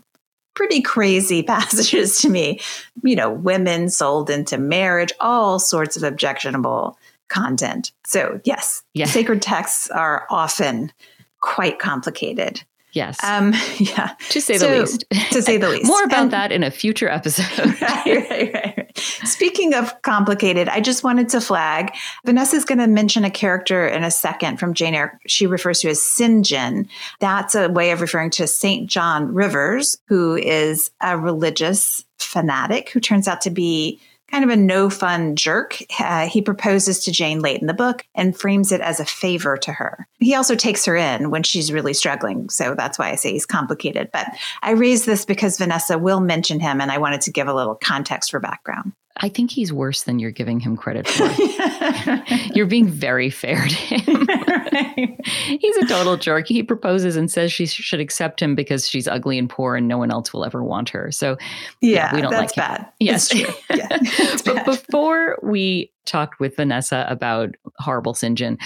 pretty 0.53 0.81
crazy 0.81 1.43
passages 1.47 2.19
to 2.19 2.29
me. 2.29 2.59
You 3.03 3.15
know, 3.15 3.31
women 3.31 3.89
sold 3.89 4.29
into 4.29 4.57
marriage, 4.57 5.11
all 5.19 5.59
sorts 5.59 5.97
of 5.97 6.03
objectionable 6.03 6.97
content. 7.29 7.91
So, 8.05 8.41
yes, 8.43 8.83
yes. 8.93 9.11
sacred 9.11 9.41
texts 9.41 9.89
are 9.89 10.27
often 10.29 10.91
quite 11.39 11.79
complicated. 11.79 12.63
Yes. 12.93 13.23
Um, 13.23 13.53
yeah. 13.77 14.15
To 14.29 14.41
say 14.41 14.57
so, 14.57 14.69
the 14.69 14.79
least. 14.79 15.05
To 15.31 15.41
say 15.41 15.57
the 15.57 15.69
least. 15.71 15.85
More 15.85 16.03
about 16.03 16.23
and, 16.23 16.31
that 16.31 16.51
in 16.51 16.63
a 16.63 16.71
future 16.71 17.09
episode. 17.09 17.57
right, 17.81 18.29
right, 18.29 18.53
right. 18.53 18.97
Speaking 18.97 19.73
of 19.73 20.01
complicated, 20.01 20.67
I 20.67 20.81
just 20.81 21.03
wanted 21.03 21.29
to 21.29 21.41
flag 21.41 21.93
Vanessa's 22.25 22.65
going 22.65 22.79
to 22.79 22.87
mention 22.87 23.23
a 23.23 23.31
character 23.31 23.87
in 23.87 24.03
a 24.03 24.11
second 24.11 24.57
from 24.57 24.73
Jane 24.73 24.93
Eyre. 24.93 25.19
She 25.27 25.47
refers 25.47 25.79
to 25.81 25.89
as. 25.89 25.95
John. 25.95 26.87
That's 27.19 27.55
a 27.55 27.69
way 27.69 27.91
of 27.91 28.01
referring 28.01 28.31
to 28.31 28.47
St. 28.47 28.89
John 28.89 29.33
Rivers, 29.33 29.97
who 30.07 30.35
is 30.35 30.91
a 31.01 31.17
religious 31.17 32.03
fanatic 32.19 32.89
who 32.91 32.99
turns 32.99 33.27
out 33.27 33.41
to 33.41 33.49
be 33.49 33.99
kind 34.31 34.43
of 34.43 34.49
a 34.49 34.55
no 34.55 34.89
fun 34.89 35.35
jerk. 35.35 35.77
Uh, 35.99 36.27
he 36.27 36.41
proposes 36.41 37.03
to 37.03 37.11
Jane 37.11 37.39
late 37.39 37.61
in 37.61 37.67
the 37.67 37.73
book 37.73 38.05
and 38.15 38.37
frames 38.37 38.71
it 38.71 38.81
as 38.81 38.99
a 38.99 39.05
favor 39.05 39.57
to 39.57 39.71
her. 39.73 40.07
He 40.19 40.33
also 40.35 40.55
takes 40.55 40.85
her 40.85 40.95
in 40.95 41.29
when 41.29 41.43
she's 41.43 41.71
really 41.71 41.93
struggling. 41.93 42.49
So 42.49 42.73
that's 42.75 42.97
why 42.97 43.11
I 43.11 43.15
say 43.15 43.33
he's 43.33 43.45
complicated. 43.45 44.09
But 44.13 44.27
I 44.61 44.71
raise 44.71 45.05
this 45.05 45.25
because 45.25 45.57
Vanessa 45.57 45.97
will 45.97 46.21
mention 46.21 46.59
him 46.59 46.81
and 46.81 46.91
I 46.91 46.97
wanted 46.97 47.21
to 47.21 47.31
give 47.31 47.47
a 47.47 47.53
little 47.53 47.75
context 47.75 48.31
for 48.31 48.39
background. 48.39 48.93
I 49.17 49.29
think 49.29 49.51
he's 49.51 49.73
worse 49.73 50.03
than 50.03 50.19
you're 50.19 50.31
giving 50.31 50.59
him 50.59 50.77
credit 50.77 51.07
for. 51.07 51.29
you're 52.53 52.65
being 52.65 52.87
very 52.87 53.29
fair 53.29 53.67
to 53.67 53.75
him. 53.75 54.27
he's 55.59 55.77
a 55.77 55.85
total 55.85 56.17
jerk. 56.17 56.47
He 56.47 56.63
proposes 56.63 57.15
and 57.15 57.29
says 57.29 57.51
she 57.51 57.65
should 57.65 57.99
accept 57.99 58.41
him 58.41 58.55
because 58.55 58.87
she's 58.87 59.07
ugly 59.07 59.37
and 59.37 59.49
poor 59.49 59.75
and 59.75 59.87
no 59.87 59.97
one 59.97 60.11
else 60.11 60.33
will 60.33 60.45
ever 60.45 60.63
want 60.63 60.89
her. 60.89 61.11
So 61.11 61.37
yeah, 61.81 62.09
yeah 62.09 62.15
we 62.15 62.21
don't 62.21 62.31
like 62.31 62.55
him. 62.55 62.61
bad. 62.61 62.87
Yes. 62.99 63.33
Yeah, 63.33 63.97
but 64.45 64.65
before 64.65 65.37
we 65.43 65.91
talked 66.05 66.39
with 66.39 66.55
Vanessa 66.55 67.05
about 67.09 67.55
horrible 67.77 68.13
St. 68.13 68.37
John, 68.37 68.57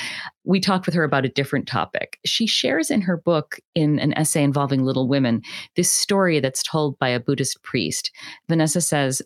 we 0.44 0.60
talked 0.60 0.86
with 0.86 0.96
her 0.96 1.04
about 1.04 1.26
a 1.26 1.30
different 1.30 1.68
topic. 1.68 2.20
She 2.26 2.48
shares 2.48 2.90
in 2.90 3.02
her 3.02 3.18
book, 3.18 3.60
in 3.74 4.00
an 4.00 4.14
essay 4.18 4.44
involving 4.44 4.84
Little 4.84 5.08
Women, 5.08 5.42
this 5.76 5.92
story 5.92 6.40
that's 6.40 6.64
told 6.64 6.98
by 7.00 7.10
a 7.10 7.20
Buddhist 7.20 7.62
priest. 7.64 8.12
Vanessa 8.48 8.82
says, 8.82 9.22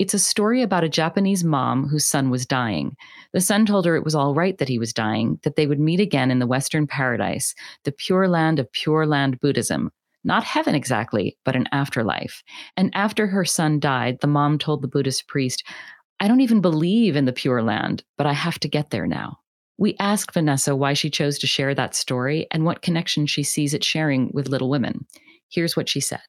it's 0.00 0.14
a 0.14 0.18
story 0.18 0.62
about 0.62 0.82
a 0.82 0.88
Japanese 0.88 1.44
mom 1.44 1.86
whose 1.86 2.06
son 2.06 2.30
was 2.30 2.46
dying. 2.46 2.96
The 3.34 3.40
son 3.42 3.66
told 3.66 3.84
her 3.84 3.96
it 3.96 4.02
was 4.02 4.14
all 4.14 4.34
right 4.34 4.56
that 4.56 4.68
he 4.68 4.78
was 4.78 4.94
dying, 4.94 5.38
that 5.42 5.56
they 5.56 5.66
would 5.66 5.78
meet 5.78 6.00
again 6.00 6.30
in 6.30 6.38
the 6.38 6.46
Western 6.46 6.86
paradise, 6.86 7.54
the 7.84 7.92
pure 7.92 8.26
land 8.26 8.58
of 8.58 8.72
Pure 8.72 9.08
Land 9.08 9.38
Buddhism. 9.40 9.90
Not 10.24 10.42
heaven 10.42 10.74
exactly, 10.74 11.36
but 11.44 11.54
an 11.54 11.68
afterlife. 11.70 12.42
And 12.78 12.90
after 12.94 13.26
her 13.26 13.44
son 13.44 13.78
died, 13.78 14.20
the 14.22 14.26
mom 14.26 14.56
told 14.56 14.80
the 14.80 14.88
Buddhist 14.88 15.28
priest, 15.28 15.64
I 16.18 16.28
don't 16.28 16.40
even 16.40 16.62
believe 16.62 17.14
in 17.14 17.26
the 17.26 17.32
Pure 17.34 17.62
Land, 17.64 18.02
but 18.16 18.26
I 18.26 18.32
have 18.32 18.58
to 18.60 18.68
get 18.68 18.88
there 18.88 19.06
now. 19.06 19.36
We 19.76 19.96
asked 20.00 20.32
Vanessa 20.32 20.74
why 20.74 20.94
she 20.94 21.10
chose 21.10 21.38
to 21.40 21.46
share 21.46 21.74
that 21.74 21.94
story 21.94 22.46
and 22.50 22.64
what 22.64 22.80
connection 22.80 23.26
she 23.26 23.42
sees 23.42 23.74
it 23.74 23.84
sharing 23.84 24.30
with 24.32 24.48
Little 24.48 24.70
Women. 24.70 25.06
Here's 25.50 25.76
what 25.76 25.90
she 25.90 26.00
said. 26.00 26.20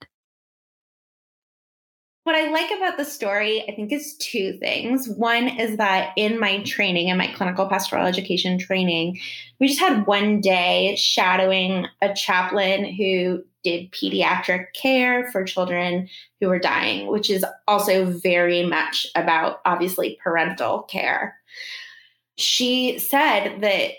What 2.24 2.36
I 2.36 2.51
like 2.51 2.70
about 2.70 2.98
the 2.98 3.06
story, 3.06 3.63
I 3.68 3.74
think, 3.74 3.92
is 3.92 4.16
two 4.18 4.58
things. 4.60 5.10
One 5.10 5.48
is 5.48 5.78
that 5.78 6.13
in 6.16 6.40
my 6.40 6.62
training, 6.62 7.08
in 7.08 7.18
my 7.18 7.28
clinical 7.28 7.68
pastoral 7.68 8.06
education 8.06 8.60
training, 8.60 9.20
we 9.60 9.68
just 9.68 9.80
had 9.80 10.06
one 10.06 10.40
day 10.40 10.96
shadowing 10.98 11.88
a 12.00 12.13
chaplain 12.13 12.86
who 12.86 13.44
did 13.63 13.92
pediatric 13.92 14.68
care 14.80 15.32
for 15.32 15.44
children 15.44 16.10
who 16.40 16.48
were 16.48 16.60
dying, 16.60 17.08
which 17.08 17.30
is 17.30 17.44
also 17.68 18.06
very 18.06 18.66
much 18.66 19.08
about 19.16 19.60
obviously 19.66 20.20
parental 20.24 20.84
care. 20.84 21.36
She 22.38 23.00
said 23.00 23.62
that 23.62 23.93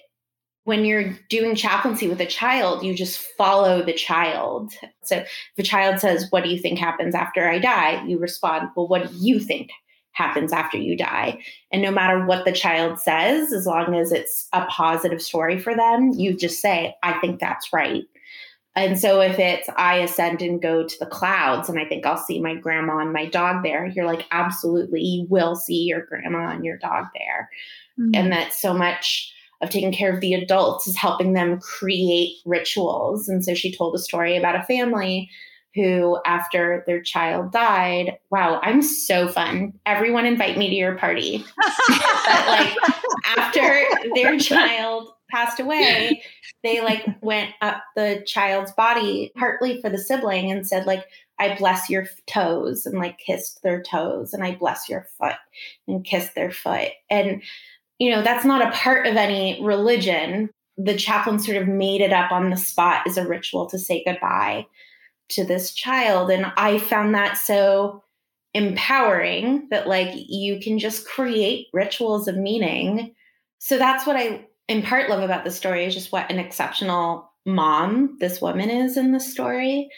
when 0.64 0.84
you're 0.84 1.18
doing 1.28 1.54
chaplaincy 1.54 2.08
with 2.08 2.20
a 2.20 2.26
child, 2.26 2.84
you 2.84 2.94
just 2.94 3.20
follow 3.36 3.82
the 3.82 3.92
child. 3.92 4.72
So 5.02 5.16
if 5.16 5.28
a 5.58 5.62
child 5.62 5.98
says, 5.98 6.26
What 6.30 6.44
do 6.44 6.50
you 6.50 6.58
think 6.58 6.78
happens 6.78 7.14
after 7.14 7.48
I 7.48 7.58
die? 7.58 8.04
You 8.04 8.18
respond, 8.18 8.68
Well, 8.76 8.88
what 8.88 9.08
do 9.08 9.16
you 9.16 9.40
think 9.40 9.70
happens 10.12 10.52
after 10.52 10.76
you 10.76 10.96
die? 10.96 11.40
And 11.72 11.82
no 11.82 11.90
matter 11.90 12.24
what 12.24 12.44
the 12.44 12.52
child 12.52 13.00
says, 13.00 13.52
as 13.52 13.66
long 13.66 13.94
as 13.94 14.12
it's 14.12 14.48
a 14.52 14.64
positive 14.66 15.20
story 15.20 15.58
for 15.58 15.74
them, 15.74 16.12
you 16.12 16.36
just 16.36 16.60
say, 16.60 16.94
I 17.02 17.18
think 17.18 17.40
that's 17.40 17.72
right. 17.72 18.04
And 18.74 18.98
so 18.98 19.20
if 19.20 19.38
it's 19.38 19.68
I 19.76 19.96
ascend 19.96 20.40
and 20.40 20.62
go 20.62 20.86
to 20.86 20.98
the 20.98 21.06
clouds 21.06 21.68
and 21.68 21.78
I 21.78 21.84
think 21.84 22.06
I'll 22.06 22.16
see 22.16 22.40
my 22.40 22.54
grandma 22.54 22.98
and 22.98 23.12
my 23.12 23.26
dog 23.26 23.62
there, 23.62 23.86
you're 23.86 24.06
like, 24.06 24.26
absolutely, 24.30 25.02
you 25.02 25.26
will 25.28 25.56
see 25.56 25.82
your 25.82 26.06
grandma 26.06 26.50
and 26.50 26.64
your 26.64 26.78
dog 26.78 27.06
there. 27.14 27.50
Mm-hmm. 27.98 28.14
And 28.14 28.32
that's 28.32 28.62
so 28.62 28.72
much 28.72 29.32
of 29.62 29.70
taking 29.70 29.92
care 29.92 30.12
of 30.12 30.20
the 30.20 30.34
adults 30.34 30.86
is 30.86 30.96
helping 30.96 31.32
them 31.32 31.60
create 31.60 32.36
rituals. 32.44 33.28
And 33.28 33.44
so 33.44 33.54
she 33.54 33.74
told 33.74 33.94
a 33.94 33.98
story 33.98 34.36
about 34.36 34.56
a 34.56 34.64
family 34.64 35.30
who, 35.74 36.18
after 36.26 36.84
their 36.86 37.00
child 37.00 37.52
died, 37.52 38.18
wow, 38.30 38.60
I'm 38.62 38.82
so 38.82 39.28
fun. 39.28 39.72
Everyone 39.86 40.26
invite 40.26 40.58
me 40.58 40.68
to 40.68 40.74
your 40.74 40.96
party. 40.96 41.44
but 42.26 42.46
like 42.46 42.76
after 43.36 43.84
their 44.14 44.38
child 44.38 45.08
passed 45.30 45.60
away, 45.60 46.22
they 46.62 46.82
like 46.82 47.06
went 47.22 47.50
up 47.62 47.82
the 47.96 48.22
child's 48.26 48.72
body, 48.72 49.32
partly 49.36 49.80
for 49.80 49.88
the 49.88 49.98
sibling, 49.98 50.50
and 50.50 50.66
said, 50.66 50.86
like, 50.86 51.06
I 51.38 51.56
bless 51.56 51.88
your 51.88 52.06
toes 52.26 52.84
and 52.84 52.98
like 52.98 53.18
kissed 53.18 53.62
their 53.62 53.82
toes, 53.82 54.34
and 54.34 54.44
I 54.44 54.54
bless 54.54 54.88
your 54.88 55.06
foot 55.18 55.36
and 55.88 56.04
kissed 56.04 56.34
their 56.34 56.50
foot. 56.50 56.90
And 57.10 57.42
you 58.02 58.10
know, 58.10 58.20
that's 58.20 58.44
not 58.44 58.66
a 58.66 58.76
part 58.76 59.06
of 59.06 59.14
any 59.14 59.62
religion. 59.62 60.50
The 60.76 60.96
chaplain 60.96 61.38
sort 61.38 61.56
of 61.56 61.68
made 61.68 62.00
it 62.00 62.12
up 62.12 62.32
on 62.32 62.50
the 62.50 62.56
spot 62.56 63.06
as 63.06 63.16
a 63.16 63.24
ritual 63.24 63.70
to 63.70 63.78
say 63.78 64.02
goodbye 64.04 64.66
to 65.28 65.44
this 65.44 65.72
child. 65.72 66.28
And 66.28 66.46
I 66.56 66.78
found 66.78 67.14
that 67.14 67.36
so 67.36 68.02
empowering 68.54 69.68
that, 69.70 69.86
like, 69.86 70.08
you 70.14 70.58
can 70.58 70.80
just 70.80 71.06
create 71.06 71.68
rituals 71.72 72.26
of 72.26 72.36
meaning. 72.36 73.14
So 73.58 73.78
that's 73.78 74.04
what 74.04 74.16
I, 74.16 74.48
in 74.66 74.82
part, 74.82 75.08
love 75.08 75.22
about 75.22 75.44
the 75.44 75.52
story 75.52 75.84
is 75.84 75.94
just 75.94 76.10
what 76.10 76.28
an 76.28 76.40
exceptional 76.40 77.30
mom 77.46 78.16
this 78.18 78.42
woman 78.42 78.68
is 78.68 78.96
in 78.96 79.12
the 79.12 79.20
story. 79.20 79.88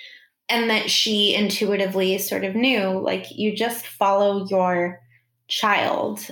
And 0.51 0.69
that 0.69 0.90
she 0.90 1.35
intuitively 1.35 2.19
sort 2.19 2.45
of 2.45 2.55
knew, 2.55 3.01
like, 3.01 3.29
you 3.31 3.57
just 3.57 3.87
follow 3.87 4.47
your 4.51 5.01
child 5.49 6.29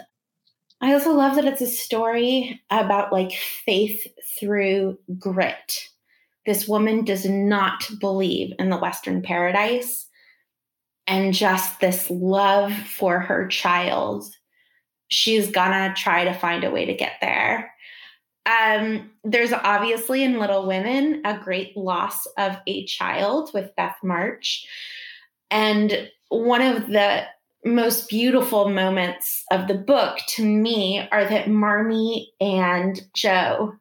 I 0.82 0.92
also 0.94 1.12
love 1.12 1.36
that 1.36 1.44
it's 1.44 1.60
a 1.60 1.66
story 1.66 2.60
about 2.70 3.12
like 3.12 3.32
faith 3.64 4.04
through 4.38 4.98
grit. 5.16 5.88
This 6.44 6.66
woman 6.66 7.04
does 7.04 7.24
not 7.24 7.88
believe 8.00 8.52
in 8.58 8.68
the 8.68 8.76
Western 8.76 9.22
paradise 9.22 10.08
and 11.06 11.32
just 11.32 11.78
this 11.78 12.10
love 12.10 12.72
for 12.72 13.20
her 13.20 13.46
child. 13.46 14.24
She's 15.06 15.52
gonna 15.52 15.94
try 15.96 16.24
to 16.24 16.34
find 16.34 16.64
a 16.64 16.70
way 16.70 16.84
to 16.84 16.94
get 16.94 17.12
there. 17.20 17.72
Um, 18.44 19.12
there's 19.22 19.52
obviously 19.52 20.24
in 20.24 20.40
Little 20.40 20.66
Women 20.66 21.22
a 21.24 21.38
great 21.38 21.76
loss 21.76 22.26
of 22.38 22.56
a 22.66 22.84
child 22.86 23.50
with 23.54 23.76
Beth 23.76 23.96
March. 24.02 24.66
And 25.48 26.10
one 26.28 26.62
of 26.62 26.88
the 26.88 27.24
most 27.64 28.08
beautiful 28.08 28.68
moments 28.68 29.44
of 29.50 29.68
the 29.68 29.74
book 29.74 30.18
to 30.28 30.44
me 30.44 31.06
are 31.12 31.24
that 31.24 31.48
Marmee 31.48 32.32
and 32.40 33.00
Jo 33.14 33.74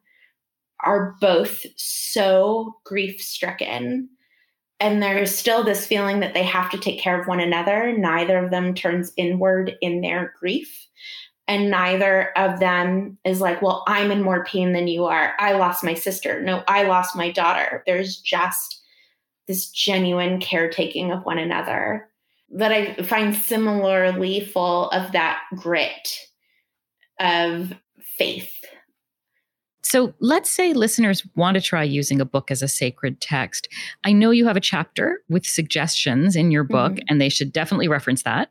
are 0.80 1.16
both 1.20 1.64
so 1.76 2.76
grief 2.84 3.20
stricken. 3.20 4.08
And 4.78 5.02
there's 5.02 5.36
still 5.36 5.62
this 5.62 5.86
feeling 5.86 6.20
that 6.20 6.34
they 6.34 6.42
have 6.42 6.70
to 6.70 6.78
take 6.78 7.00
care 7.00 7.20
of 7.20 7.28
one 7.28 7.40
another. 7.40 7.96
Neither 7.96 8.44
of 8.44 8.50
them 8.50 8.74
turns 8.74 9.12
inward 9.16 9.76
in 9.80 10.00
their 10.00 10.34
grief. 10.38 10.88
And 11.48 11.70
neither 11.70 12.30
of 12.36 12.60
them 12.60 13.18
is 13.24 13.40
like, 13.40 13.62
well, 13.62 13.84
I'm 13.86 14.10
in 14.10 14.22
more 14.22 14.44
pain 14.44 14.72
than 14.72 14.88
you 14.88 15.04
are. 15.04 15.34
I 15.38 15.52
lost 15.52 15.84
my 15.84 15.94
sister. 15.94 16.40
No, 16.40 16.62
I 16.66 16.84
lost 16.84 17.16
my 17.16 17.30
daughter. 17.30 17.82
There's 17.86 18.16
just 18.16 18.80
this 19.48 19.70
genuine 19.70 20.40
caretaking 20.40 21.10
of 21.10 21.24
one 21.24 21.38
another 21.38 22.08
that 22.52 22.72
I 22.72 23.02
find 23.02 23.34
similarly 23.34 24.44
full 24.44 24.90
of 24.90 25.12
that 25.12 25.40
grit. 25.56 26.08
of 27.20 27.72
faith. 28.18 28.52
So 29.82 30.14
let's 30.20 30.50
say 30.50 30.72
listeners 30.72 31.26
want 31.34 31.56
to 31.56 31.60
try 31.60 31.82
using 31.82 32.20
a 32.20 32.24
book 32.24 32.50
as 32.50 32.62
a 32.62 32.68
sacred 32.68 33.20
text. 33.20 33.68
I 34.04 34.12
know 34.12 34.30
you 34.30 34.46
have 34.46 34.56
a 34.56 34.60
chapter 34.60 35.22
with 35.28 35.44
suggestions 35.44 36.34
in 36.34 36.50
your 36.50 36.64
book, 36.64 36.92
mm-hmm. 36.92 37.04
and 37.08 37.20
they 37.20 37.28
should 37.28 37.52
definitely 37.52 37.88
reference 37.88 38.22
that. 38.22 38.50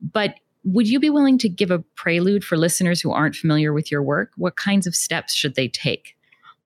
But 0.00 0.34
would 0.64 0.88
you 0.88 1.00
be 1.00 1.10
willing 1.10 1.38
to 1.38 1.48
give 1.48 1.70
a 1.70 1.80
prelude 1.96 2.44
for 2.44 2.56
listeners 2.56 3.00
who 3.00 3.10
aren't 3.10 3.34
familiar 3.34 3.72
with 3.72 3.90
your 3.90 4.02
work? 4.02 4.32
What 4.36 4.56
kinds 4.56 4.86
of 4.86 4.94
steps 4.94 5.34
should 5.34 5.54
they 5.54 5.68
take? 5.68 6.16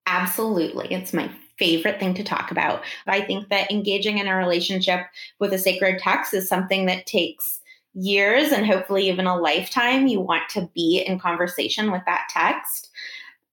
Absolutely. 0.06 0.92
It's 0.92 1.12
my 1.12 1.30
favorite 1.58 1.98
thing 1.98 2.14
to 2.14 2.24
talk 2.24 2.50
about. 2.50 2.82
I 3.06 3.20
think 3.20 3.48
that 3.48 3.70
engaging 3.70 4.18
in 4.18 4.28
a 4.28 4.36
relationship 4.36 5.06
with 5.38 5.52
a 5.52 5.58
sacred 5.58 5.98
text 5.98 6.34
is 6.34 6.48
something 6.48 6.86
that 6.86 7.06
takes 7.06 7.60
years 7.94 8.52
and 8.52 8.66
hopefully 8.66 9.08
even 9.08 9.26
a 9.26 9.36
lifetime. 9.36 10.06
You 10.06 10.20
want 10.20 10.48
to 10.50 10.70
be 10.74 11.04
in 11.06 11.18
conversation 11.18 11.92
with 11.92 12.02
that 12.06 12.28
text. 12.30 12.90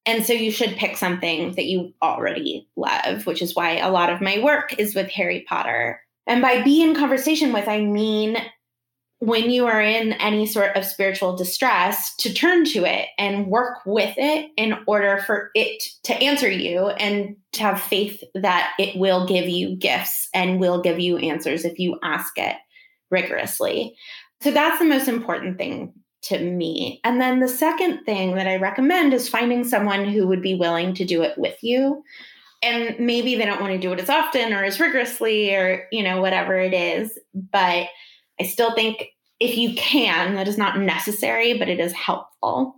And 0.05 0.25
so 0.25 0.33
you 0.33 0.51
should 0.51 0.77
pick 0.77 0.97
something 0.97 1.53
that 1.55 1.65
you 1.65 1.93
already 2.01 2.67
love, 2.75 3.25
which 3.25 3.41
is 3.41 3.55
why 3.55 3.77
a 3.77 3.91
lot 3.91 4.09
of 4.09 4.21
my 4.21 4.39
work 4.39 4.73
is 4.79 4.95
with 4.95 5.09
Harry 5.11 5.45
Potter. 5.47 6.01
And 6.25 6.41
by 6.41 6.61
be 6.63 6.81
in 6.81 6.95
conversation 6.95 7.53
with, 7.53 7.67
I 7.67 7.81
mean 7.81 8.37
when 9.19 9.49
you 9.49 9.67
are 9.67 9.81
in 9.81 10.13
any 10.13 10.45
sort 10.45 10.75
of 10.77 10.85
spiritual 10.85 11.35
distress, 11.35 12.15
to 12.15 12.33
turn 12.33 12.63
to 12.63 12.85
it 12.85 13.07
and 13.17 13.47
work 13.47 13.79
with 13.85 14.13
it 14.17 14.49
in 14.55 14.75
order 14.87 15.21
for 15.25 15.51
it 15.55 15.83
to 16.03 16.13
answer 16.15 16.49
you 16.49 16.87
and 16.87 17.35
to 17.51 17.61
have 17.61 17.81
faith 17.81 18.23
that 18.33 18.71
it 18.79 18.97
will 18.97 19.27
give 19.27 19.47
you 19.47 19.75
gifts 19.75 20.29
and 20.33 20.59
will 20.59 20.81
give 20.81 20.99
you 20.99 21.17
answers 21.17 21.65
if 21.65 21.79
you 21.79 21.99
ask 22.01 22.37
it 22.37 22.55
rigorously. 23.11 23.93
So 24.41 24.51
that's 24.51 24.79
the 24.79 24.85
most 24.85 25.09
important 25.09 25.57
thing 25.57 25.93
to 26.21 26.39
me. 26.39 27.01
And 27.03 27.19
then 27.19 27.39
the 27.39 27.47
second 27.49 28.05
thing 28.05 28.35
that 28.35 28.47
I 28.47 28.55
recommend 28.55 29.13
is 29.13 29.27
finding 29.27 29.65
someone 29.65 30.05
who 30.05 30.27
would 30.27 30.41
be 30.41 30.55
willing 30.55 30.93
to 30.93 31.05
do 31.05 31.23
it 31.23 31.37
with 31.37 31.61
you. 31.61 32.03
And 32.61 32.97
maybe 32.99 33.35
they 33.35 33.45
don't 33.45 33.61
want 33.61 33.73
to 33.73 33.79
do 33.79 33.91
it 33.93 33.99
as 33.99 34.09
often 34.09 34.53
or 34.53 34.63
as 34.63 34.79
rigorously 34.79 35.53
or, 35.55 35.87
you 35.91 36.03
know, 36.03 36.21
whatever 36.21 36.57
it 36.57 36.73
is. 36.73 37.17
But 37.33 37.87
I 38.39 38.45
still 38.45 38.73
think 38.73 39.09
if 39.39 39.57
you 39.57 39.73
can, 39.75 40.35
that 40.35 40.47
is 40.47 40.57
not 40.57 40.79
necessary, 40.79 41.57
but 41.57 41.69
it 41.69 41.79
is 41.79 41.93
helpful. 41.93 42.75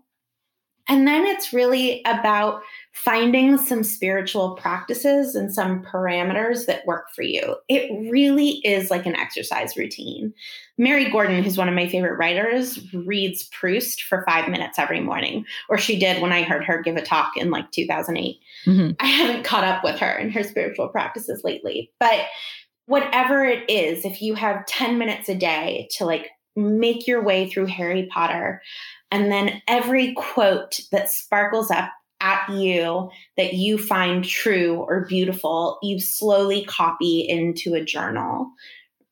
And 0.87 1.07
then 1.07 1.25
it's 1.25 1.53
really 1.53 2.01
about 2.05 2.61
finding 2.91 3.57
some 3.57 3.83
spiritual 3.83 4.55
practices 4.55 5.35
and 5.35 5.53
some 5.53 5.83
parameters 5.83 6.65
that 6.65 6.85
work 6.85 7.05
for 7.15 7.21
you. 7.21 7.55
It 7.69 7.89
really 8.11 8.59
is 8.65 8.91
like 8.91 9.05
an 9.05 9.15
exercise 9.15 9.77
routine. 9.77 10.33
Mary 10.77 11.09
Gordon, 11.09 11.43
who's 11.43 11.57
one 11.57 11.69
of 11.69 11.75
my 11.75 11.87
favorite 11.87 12.17
writers, 12.17 12.79
reads 12.93 13.43
Proust 13.43 14.03
for 14.03 14.25
five 14.27 14.49
minutes 14.49 14.79
every 14.79 14.99
morning, 14.99 15.45
or 15.69 15.77
she 15.77 15.97
did 15.97 16.21
when 16.21 16.33
I 16.33 16.41
heard 16.41 16.65
her 16.65 16.81
give 16.81 16.97
a 16.97 17.01
talk 17.01 17.37
in 17.37 17.51
like 17.51 17.71
2008. 17.71 18.39
Mm-hmm. 18.65 18.91
I 18.99 19.05
haven't 19.05 19.43
caught 19.43 19.63
up 19.63 19.83
with 19.83 19.99
her 19.99 20.17
in 20.17 20.31
her 20.31 20.43
spiritual 20.43 20.89
practices 20.89 21.43
lately, 21.45 21.91
but 21.99 22.25
whatever 22.85 23.45
it 23.45 23.69
is, 23.69 24.05
if 24.05 24.21
you 24.21 24.35
have 24.35 24.65
10 24.65 24.97
minutes 24.97 25.29
a 25.29 25.35
day 25.35 25.87
to 25.91 26.05
like 26.05 26.29
make 26.55 27.07
your 27.07 27.23
way 27.23 27.49
through 27.49 27.67
Harry 27.67 28.07
Potter, 28.11 28.61
and 29.11 29.31
then 29.31 29.61
every 29.67 30.13
quote 30.13 30.79
that 30.91 31.11
sparkles 31.11 31.71
up 31.71 31.91
at 32.21 32.47
you 32.49 33.09
that 33.35 33.53
you 33.53 33.77
find 33.77 34.23
true 34.23 34.85
or 34.87 35.05
beautiful, 35.05 35.79
you 35.81 35.99
slowly 35.99 36.63
copy 36.65 37.21
into 37.21 37.73
a 37.73 37.83
journal. 37.83 38.49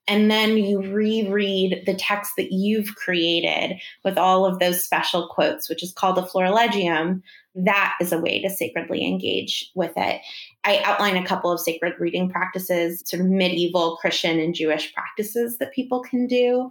And 0.08 0.32
then 0.32 0.58
you 0.58 0.82
reread 0.82 1.84
the 1.86 1.94
text 1.94 2.32
that 2.38 2.52
you've 2.52 2.96
created 2.96 3.80
with 4.04 4.18
all 4.18 4.46
of 4.46 4.58
those 4.58 4.84
special 4.84 5.28
quotes, 5.28 5.70
which 5.70 5.84
is 5.84 5.92
called 5.92 6.18
a 6.18 6.26
florilegium. 6.26 7.22
That 7.56 7.96
is 8.00 8.12
a 8.12 8.20
way 8.20 8.42
to 8.42 8.50
sacredly 8.50 9.06
engage 9.06 9.72
with 9.76 9.94
it. 9.98 10.22
I 10.64 10.82
outline 10.84 11.18
a 11.18 11.26
couple 11.26 11.52
of 11.52 11.60
sacred 11.60 11.94
reading 12.00 12.30
practices, 12.30 13.04
sort 13.06 13.22
of 13.22 13.30
medieval 13.30 13.98
Christian 13.98 14.40
and 14.40 14.54
Jewish 14.54 14.94
practices 14.94 15.58
that 15.58 15.74
people 15.74 16.02
can 16.02 16.28
do 16.28 16.70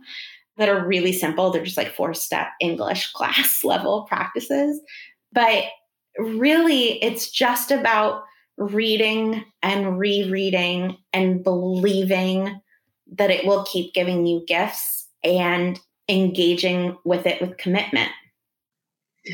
that 0.57 0.69
are 0.69 0.87
really 0.87 1.13
simple. 1.13 1.51
They're 1.51 1.65
just 1.65 1.77
like 1.77 1.95
four 1.95 2.15
step 2.15 2.49
English 2.61 3.13
class 3.13 3.65
level 3.65 4.03
practices. 4.09 4.81
But 5.33 5.65
really, 6.19 7.03
it's 7.03 7.31
just 7.31 7.71
about 7.71 8.23
reading 8.57 9.45
and 9.63 9.99
rereading 9.99 10.97
and 11.13 11.45
believing 11.45 12.61
that 13.13 13.31
it 13.31 13.47
will 13.47 13.65
keep 13.65 13.95
giving 13.95 14.27
you 14.27 14.45
gifts 14.47 15.09
and 15.25 15.79
engaging 16.09 16.97
with 17.05 17.27
it 17.27 17.41
with 17.41 17.57
commitment. 17.57 18.11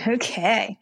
Okay. 0.07 0.78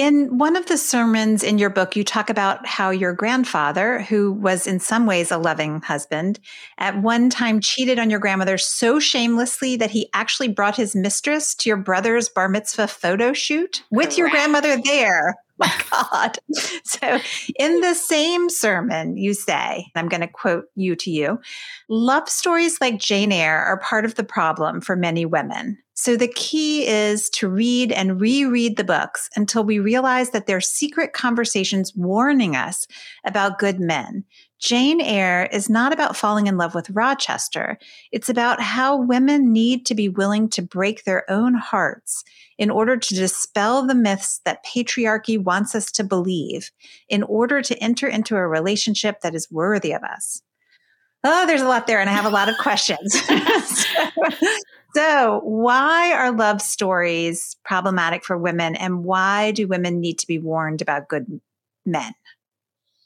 In 0.00 0.38
one 0.38 0.56
of 0.56 0.64
the 0.64 0.78
sermons 0.78 1.42
in 1.42 1.58
your 1.58 1.68
book, 1.68 1.94
you 1.94 2.04
talk 2.04 2.30
about 2.30 2.66
how 2.66 2.88
your 2.88 3.12
grandfather, 3.12 4.00
who 4.00 4.32
was 4.32 4.66
in 4.66 4.80
some 4.80 5.04
ways 5.04 5.30
a 5.30 5.36
loving 5.36 5.82
husband, 5.82 6.40
at 6.78 7.02
one 7.02 7.28
time 7.28 7.60
cheated 7.60 7.98
on 7.98 8.08
your 8.08 8.18
grandmother 8.18 8.56
so 8.56 8.98
shamelessly 8.98 9.76
that 9.76 9.90
he 9.90 10.08
actually 10.14 10.48
brought 10.48 10.74
his 10.74 10.96
mistress 10.96 11.54
to 11.56 11.68
your 11.68 11.76
brother's 11.76 12.30
bar 12.30 12.48
mitzvah 12.48 12.86
photo 12.86 13.34
shoot 13.34 13.82
with 13.90 14.16
your 14.16 14.30
grandmother 14.30 14.80
there. 14.82 15.34
My 15.58 15.70
God. 15.90 16.38
So, 16.84 17.18
in 17.58 17.82
the 17.82 17.92
same 17.92 18.48
sermon, 18.48 19.18
you 19.18 19.34
say, 19.34 19.84
I'm 19.94 20.08
going 20.08 20.22
to 20.22 20.28
quote 20.28 20.64
you 20.76 20.96
to 20.96 21.10
you 21.10 21.38
love 21.90 22.30
stories 22.30 22.80
like 22.80 22.98
Jane 22.98 23.32
Eyre 23.32 23.62
are 23.62 23.78
part 23.78 24.06
of 24.06 24.14
the 24.14 24.24
problem 24.24 24.80
for 24.80 24.96
many 24.96 25.26
women. 25.26 25.76
So 26.02 26.16
the 26.16 26.28
key 26.28 26.86
is 26.86 27.28
to 27.28 27.46
read 27.46 27.92
and 27.92 28.18
reread 28.18 28.78
the 28.78 28.84
books 28.84 29.28
until 29.36 29.64
we 29.64 29.80
realize 29.80 30.30
that 30.30 30.46
they're 30.46 30.58
secret 30.58 31.12
conversations 31.12 31.94
warning 31.94 32.56
us 32.56 32.86
about 33.26 33.58
good 33.58 33.78
men. 33.78 34.24
Jane 34.58 35.02
Eyre 35.02 35.46
is 35.52 35.68
not 35.68 35.92
about 35.92 36.16
falling 36.16 36.46
in 36.46 36.56
love 36.56 36.74
with 36.74 36.88
Rochester. 36.88 37.76
It's 38.12 38.30
about 38.30 38.62
how 38.62 38.96
women 38.96 39.52
need 39.52 39.84
to 39.84 39.94
be 39.94 40.08
willing 40.08 40.48
to 40.48 40.62
break 40.62 41.04
their 41.04 41.30
own 41.30 41.52
hearts 41.52 42.24
in 42.56 42.70
order 42.70 42.96
to 42.96 43.14
dispel 43.14 43.86
the 43.86 43.94
myths 43.94 44.40
that 44.46 44.64
patriarchy 44.64 45.38
wants 45.38 45.74
us 45.74 45.92
to 45.92 46.02
believe, 46.02 46.70
in 47.10 47.22
order 47.24 47.60
to 47.60 47.76
enter 47.76 48.08
into 48.08 48.36
a 48.36 48.48
relationship 48.48 49.20
that 49.20 49.34
is 49.34 49.50
worthy 49.50 49.92
of 49.92 50.02
us. 50.02 50.40
Oh, 51.22 51.46
there's 51.46 51.60
a 51.60 51.68
lot 51.68 51.86
there, 51.86 52.00
and 52.00 52.08
I 52.08 52.14
have 52.14 52.24
a 52.24 52.30
lot 52.30 52.48
of 52.48 52.56
questions. 52.56 53.12
so, 53.64 54.10
so, 54.94 55.40
why 55.44 56.12
are 56.12 56.32
love 56.32 56.60
stories 56.60 57.56
problematic 57.64 58.24
for 58.24 58.36
women, 58.36 58.76
and 58.76 59.04
why 59.04 59.52
do 59.52 59.66
women 59.66 60.00
need 60.00 60.18
to 60.18 60.26
be 60.26 60.38
warned 60.38 60.82
about 60.82 61.08
good 61.08 61.40
men? 61.86 62.14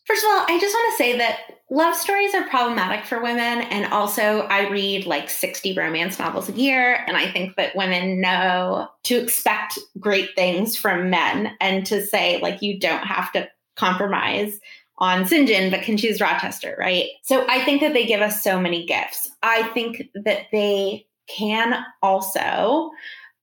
First 0.07 0.23
of 0.23 0.31
all, 0.31 0.45
I 0.47 0.59
just 0.61 0.75
want 0.75 0.93
to 0.93 0.97
say 0.99 1.19
that 1.19 1.39
love 1.71 1.95
stories 1.95 2.35
are 2.35 2.47
problematic 2.49 3.07
for 3.07 3.23
women. 3.23 3.63
And 3.63 3.91
also, 3.91 4.41
I 4.43 4.69
read 4.69 5.07
like 5.07 5.31
60 5.31 5.75
romance 5.75 6.19
novels 6.19 6.51
a 6.51 6.53
year. 6.53 7.03
And 7.07 7.17
I 7.17 7.31
think 7.33 7.57
that 7.57 7.75
women 7.75 8.21
know 8.21 8.89
to 9.05 9.17
expect 9.17 9.79
great 9.99 10.35
things 10.37 10.77
from 10.77 11.09
men 11.09 11.53
and 11.59 11.87
to 11.87 12.05
say, 12.05 12.39
like, 12.43 12.61
you 12.61 12.79
don't 12.79 13.07
have 13.07 13.33
to 13.33 13.49
compromise 13.77 14.61
on 14.99 15.27
St. 15.27 15.49
John, 15.49 15.71
but 15.71 15.83
can 15.83 15.97
choose 15.97 16.21
Rochester, 16.21 16.77
right? 16.79 17.07
So 17.23 17.47
I 17.49 17.65
think 17.65 17.81
that 17.81 17.95
they 17.95 18.07
give 18.07 18.21
us 18.21 18.45
so 18.45 18.61
many 18.61 18.85
gifts. 18.85 19.31
I 19.43 19.63
think 19.73 20.11
that 20.15 20.47
they 20.53 21.07
can 21.27 21.85
also 22.03 22.91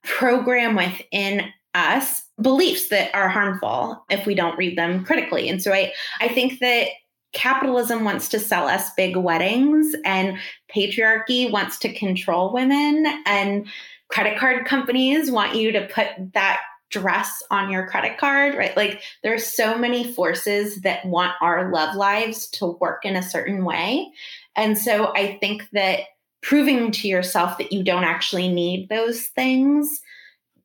program 0.04 0.76
within 0.76 1.52
us 1.74 2.22
beliefs 2.40 2.88
that 2.88 3.14
are 3.14 3.28
harmful 3.28 4.04
if 4.10 4.26
we 4.26 4.34
don't 4.34 4.58
read 4.58 4.76
them 4.76 5.04
critically. 5.04 5.48
And 5.48 5.62
so 5.62 5.72
I, 5.72 5.92
I 6.20 6.28
think 6.28 6.58
that 6.60 6.88
capitalism 7.32 8.04
wants 8.04 8.28
to 8.30 8.38
sell 8.38 8.68
us 8.68 8.92
big 8.94 9.16
weddings 9.16 9.94
and 10.04 10.38
patriarchy 10.74 11.50
wants 11.50 11.78
to 11.78 11.92
control 11.92 12.52
women 12.52 13.06
and 13.26 13.66
credit 14.08 14.38
card 14.38 14.66
companies 14.66 15.30
want 15.30 15.56
you 15.56 15.72
to 15.72 15.86
put 15.86 16.06
that 16.34 16.60
dress 16.90 17.42
on 17.50 17.70
your 17.70 17.86
credit 17.86 18.18
card, 18.18 18.54
right? 18.54 18.76
Like 18.76 19.02
there's 19.22 19.46
so 19.46 19.78
many 19.78 20.12
forces 20.12 20.82
that 20.82 21.06
want 21.06 21.32
our 21.40 21.72
love 21.72 21.96
lives 21.96 22.48
to 22.50 22.66
work 22.66 23.06
in 23.06 23.16
a 23.16 23.22
certain 23.22 23.64
way. 23.64 24.12
And 24.54 24.76
so 24.76 25.14
I 25.14 25.38
think 25.40 25.66
that 25.72 26.00
proving 26.42 26.90
to 26.90 27.08
yourself 27.08 27.56
that 27.58 27.72
you 27.72 27.82
don't 27.82 28.04
actually 28.04 28.48
need 28.48 28.88
those 28.88 29.26
things 29.28 30.00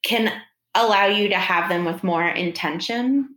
can 0.04 0.32
allow 0.76 1.06
you 1.06 1.30
to 1.30 1.38
have 1.38 1.70
them 1.70 1.86
with 1.86 2.04
more 2.04 2.28
intention. 2.28 3.30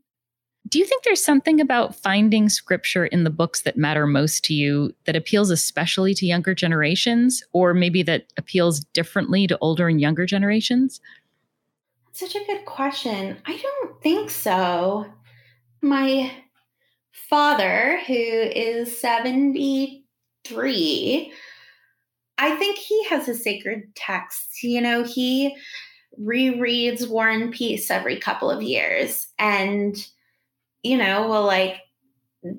Do 0.69 0.79
you 0.79 0.85
think 0.85 1.05
there's 1.05 1.25
something 1.25 1.61
about 1.61 1.97
finding 1.97 2.49
scripture 2.49 3.07
in 3.07 3.25
the 3.25 3.31
books 3.31 3.63
that 3.63 3.77
matter 3.77 4.07
most 4.07 4.45
to 4.45 4.55
you 4.55 4.95
that 5.07 5.17
appeals 5.17 5.51
especially 5.51 6.15
to 6.15 6.27
younger 6.27 6.55
generations, 6.55 7.43
or 7.53 7.75
maybe 7.75 8.05
that 8.05 8.33
appeals 8.37 8.81
differently 8.81 9.49
to 9.49 9.59
older 9.61 9.89
and 9.89 10.01
younger 10.01 10.27
generations? 10.27 11.01
Such 12.13 12.37
a 12.37 12.45
good 12.47 12.65
question. 12.67 13.39
I 13.47 13.57
don't 13.57 14.01
think 14.03 14.31
so. 14.31 15.07
My 15.83 16.31
father, 17.11 17.99
who 18.07 18.15
is 18.15 19.01
73, 19.01 21.33
I 22.41 22.57
think 22.57 22.79
he 22.79 23.05
has 23.05 23.29
a 23.29 23.35
sacred 23.35 23.95
text. 23.95 24.63
You 24.63 24.81
know, 24.81 25.05
he 25.05 25.55
rereads 26.19 27.09
War 27.09 27.29
and 27.29 27.53
Peace 27.53 27.91
every 27.91 28.19
couple 28.19 28.51
of 28.51 28.63
years 28.63 29.29
and, 29.39 29.95
you 30.83 30.97
know, 30.97 31.29
will 31.29 31.45
like 31.45 31.77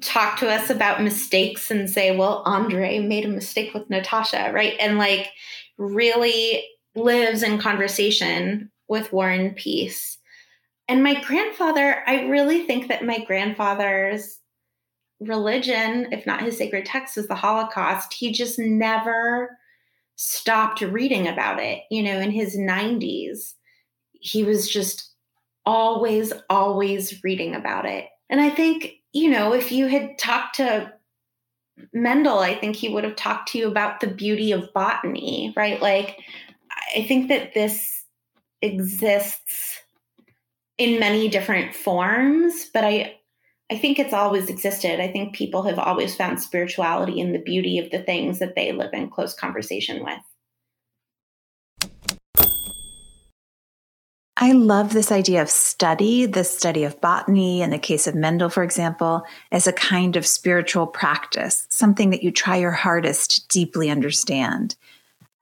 talk 0.02 0.38
to 0.39 0.50
us 0.50 0.70
about 0.70 1.02
mistakes 1.02 1.72
and 1.72 1.89
say, 1.89 2.15
well, 2.15 2.44
Andre 2.46 3.00
made 3.00 3.26
a 3.26 3.30
mistake 3.30 3.74
with 3.74 3.89
Natasha, 3.89 4.52
right? 4.54 4.76
And 4.80 5.00
like 5.00 5.30
really 5.80 6.63
lives 6.96 7.41
in 7.41 7.58
conversation 7.58 8.70
with 8.88 9.12
War 9.12 9.30
and 9.30 9.56
Peace. 9.56 10.20
And 10.88 11.04
my 11.04 11.20
grandfather, 11.24 12.04
I 12.06 12.26
really 12.26 12.65
think 12.65 12.89
that 12.89 13.04
my 13.04 13.24
grandfather's 13.24 14.38
religion, 15.20 16.10
if 16.12 16.28
not 16.28 16.44
his 16.44 16.58
sacred 16.58 16.86
text, 16.86 17.17
is 17.17 17.28
the 17.28 17.36
Holocaust. 17.36 18.13
He 18.13 18.32
just 18.32 18.60
never 18.60 19.58
stopped 20.23 20.81
reading 20.81 21.27
about 21.27 21.60
it. 21.60 21.81
You 21.89 22.03
know, 22.03 22.19
in 22.19 22.29
his 22.29 22.55
90s, 22.55 23.53
he 24.12 24.43
was 24.43 24.69
just 24.69 25.10
always, 25.65 26.31
always 26.47 27.23
reading 27.23 27.55
about 27.55 27.88
it. 27.88 28.05
And 28.29 28.39
I 28.39 28.51
think, 28.51 28.93
you 29.13 29.31
know, 29.31 29.51
if 29.51 29.71
you 29.71 29.88
had 29.88 30.19
talked 30.19 30.57
to 30.57 30.93
Mendel, 31.91 32.38
I 32.38 32.53
think 32.53 32.75
he 32.75 32.89
would 32.89 33.03
have 33.03 33.15
talked 33.15 33.49
to 33.49 33.57
you 33.57 33.67
about 33.67 33.99
the 33.99 34.07
beauty 34.07 34.51
of 34.51 34.71
botany, 34.73 35.53
right? 35.57 35.81
Like, 35.81 36.19
I 36.95 37.01
think 37.07 37.27
that 37.29 37.55
this 37.55 38.03
exists 38.62 39.79
in 40.77 40.99
many 40.99 41.29
different 41.29 41.73
forms, 41.73 42.69
but 42.71 42.84
I 42.84 43.15
I 43.71 43.77
think 43.77 43.99
it's 43.99 44.12
always 44.12 44.49
existed. 44.49 44.99
I 44.99 45.07
think 45.07 45.34
people 45.34 45.63
have 45.63 45.79
always 45.79 46.13
found 46.13 46.41
spirituality 46.41 47.21
in 47.21 47.31
the 47.31 47.39
beauty 47.39 47.79
of 47.79 47.89
the 47.89 48.03
things 48.03 48.39
that 48.39 48.53
they 48.53 48.73
live 48.73 48.89
in 48.91 49.10
close 49.10 49.34
conversation 49.34 50.03
with. 50.03 50.19
I 54.36 54.51
love 54.51 54.91
this 54.91 55.10
idea 55.10 55.41
of 55.41 55.49
study, 55.49 56.25
the 56.25 56.43
study 56.43 56.84
of 56.84 56.99
botany, 56.99 57.62
in 57.62 57.69
the 57.69 57.77
case 57.77 58.07
of 58.07 58.15
Mendel, 58.15 58.49
for 58.49 58.63
example, 58.63 59.23
as 59.53 59.67
a 59.67 59.73
kind 59.73 60.17
of 60.17 60.25
spiritual 60.25 60.86
practice, 60.86 61.65
something 61.69 62.10
that 62.10 62.23
you 62.23 62.31
try 62.31 62.57
your 62.57 62.71
hardest 62.71 63.31
to 63.31 63.47
deeply 63.47 63.89
understand. 63.89 64.75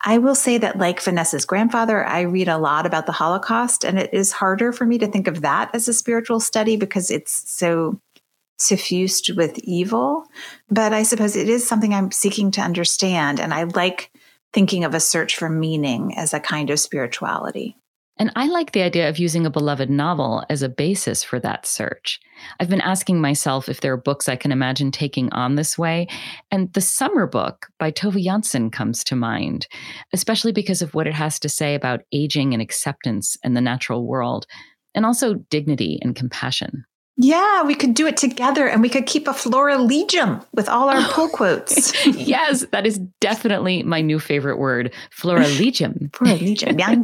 I 0.01 0.17
will 0.17 0.35
say 0.35 0.57
that, 0.59 0.77
like 0.77 1.01
Vanessa's 1.01 1.45
grandfather, 1.45 2.05
I 2.05 2.21
read 2.21 2.47
a 2.47 2.57
lot 2.57 2.85
about 2.85 3.05
the 3.05 3.11
Holocaust, 3.11 3.83
and 3.83 3.99
it 3.99 4.13
is 4.13 4.31
harder 4.31 4.71
for 4.71 4.85
me 4.85 4.97
to 4.99 5.07
think 5.07 5.27
of 5.27 5.41
that 5.41 5.73
as 5.73 5.87
a 5.87 5.93
spiritual 5.93 6.39
study 6.39 6.77
because 6.77 7.09
it's 7.09 7.49
so 7.49 7.99
suffused 8.59 9.35
with 9.35 9.57
evil. 9.59 10.25
But 10.69 10.93
I 10.93 11.03
suppose 11.03 11.35
it 11.35 11.49
is 11.49 11.67
something 11.67 11.93
I'm 11.93 12.11
seeking 12.11 12.51
to 12.51 12.61
understand. 12.61 13.39
And 13.39 13.53
I 13.53 13.63
like 13.63 14.11
thinking 14.53 14.83
of 14.83 14.93
a 14.93 14.99
search 14.99 15.35
for 15.35 15.49
meaning 15.49 16.17
as 16.17 16.33
a 16.33 16.39
kind 16.39 16.69
of 16.69 16.79
spirituality. 16.79 17.77
And 18.19 18.33
I 18.35 18.47
like 18.47 18.73
the 18.73 18.81
idea 18.81 19.07
of 19.07 19.17
using 19.17 19.45
a 19.45 19.49
beloved 19.49 19.89
novel 19.89 20.43
as 20.49 20.61
a 20.61 20.67
basis 20.67 21.23
for 21.23 21.39
that 21.39 21.65
search. 21.65 22.19
I've 22.59 22.69
been 22.69 22.81
asking 22.81 23.21
myself 23.21 23.69
if 23.69 23.79
there 23.79 23.93
are 23.93 23.97
books 23.97 24.27
I 24.27 24.35
can 24.35 24.51
imagine 24.51 24.91
taking 24.91 25.31
on 25.31 25.55
this 25.55 25.77
way. 25.77 26.07
And 26.51 26.71
the 26.73 26.81
summer 26.81 27.27
book 27.27 27.67
by 27.79 27.93
Tove 27.93 28.21
Jansson 28.21 28.73
comes 28.73 29.05
to 29.05 29.15
mind, 29.15 29.67
especially 30.11 30.51
because 30.51 30.81
of 30.81 30.93
what 30.93 31.07
it 31.07 31.13
has 31.13 31.39
to 31.39 31.49
say 31.49 31.75
about 31.75 32.01
aging 32.11 32.51
and 32.53 32.61
acceptance 32.61 33.37
and 33.41 33.55
the 33.55 33.61
natural 33.61 34.05
world, 34.05 34.47
and 34.93 35.05
also 35.05 35.35
dignity 35.35 35.97
and 36.01 36.13
compassion. 36.13 36.83
Yeah, 37.21 37.63
we 37.63 37.75
could 37.75 37.95
do 37.95 38.07
it 38.07 38.15
together 38.15 38.65
and 38.65 38.81
we 38.81 38.87
could 38.87 39.05
keep 39.05 39.27
a 39.27 39.33
florilegium 39.33 40.41
with 40.53 40.69
all 40.69 40.89
our 40.89 41.01
pull 41.09 41.27
quotes. 41.33 41.93
yes, 42.05 42.65
that 42.71 42.87
is 42.87 42.97
definitely 43.19 43.83
my 43.83 43.99
new 43.99 44.19
favorite 44.19 44.57
word, 44.57 44.93
florilegium. 45.11 46.09
florilegium, 46.13 46.79
yang 46.79 47.03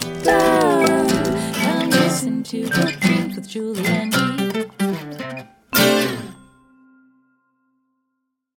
listen 1.90 2.44
to 2.44 2.68
Book 2.68 2.94
Dreams 3.00 3.34
with 3.34 3.48
Julie 3.48 4.11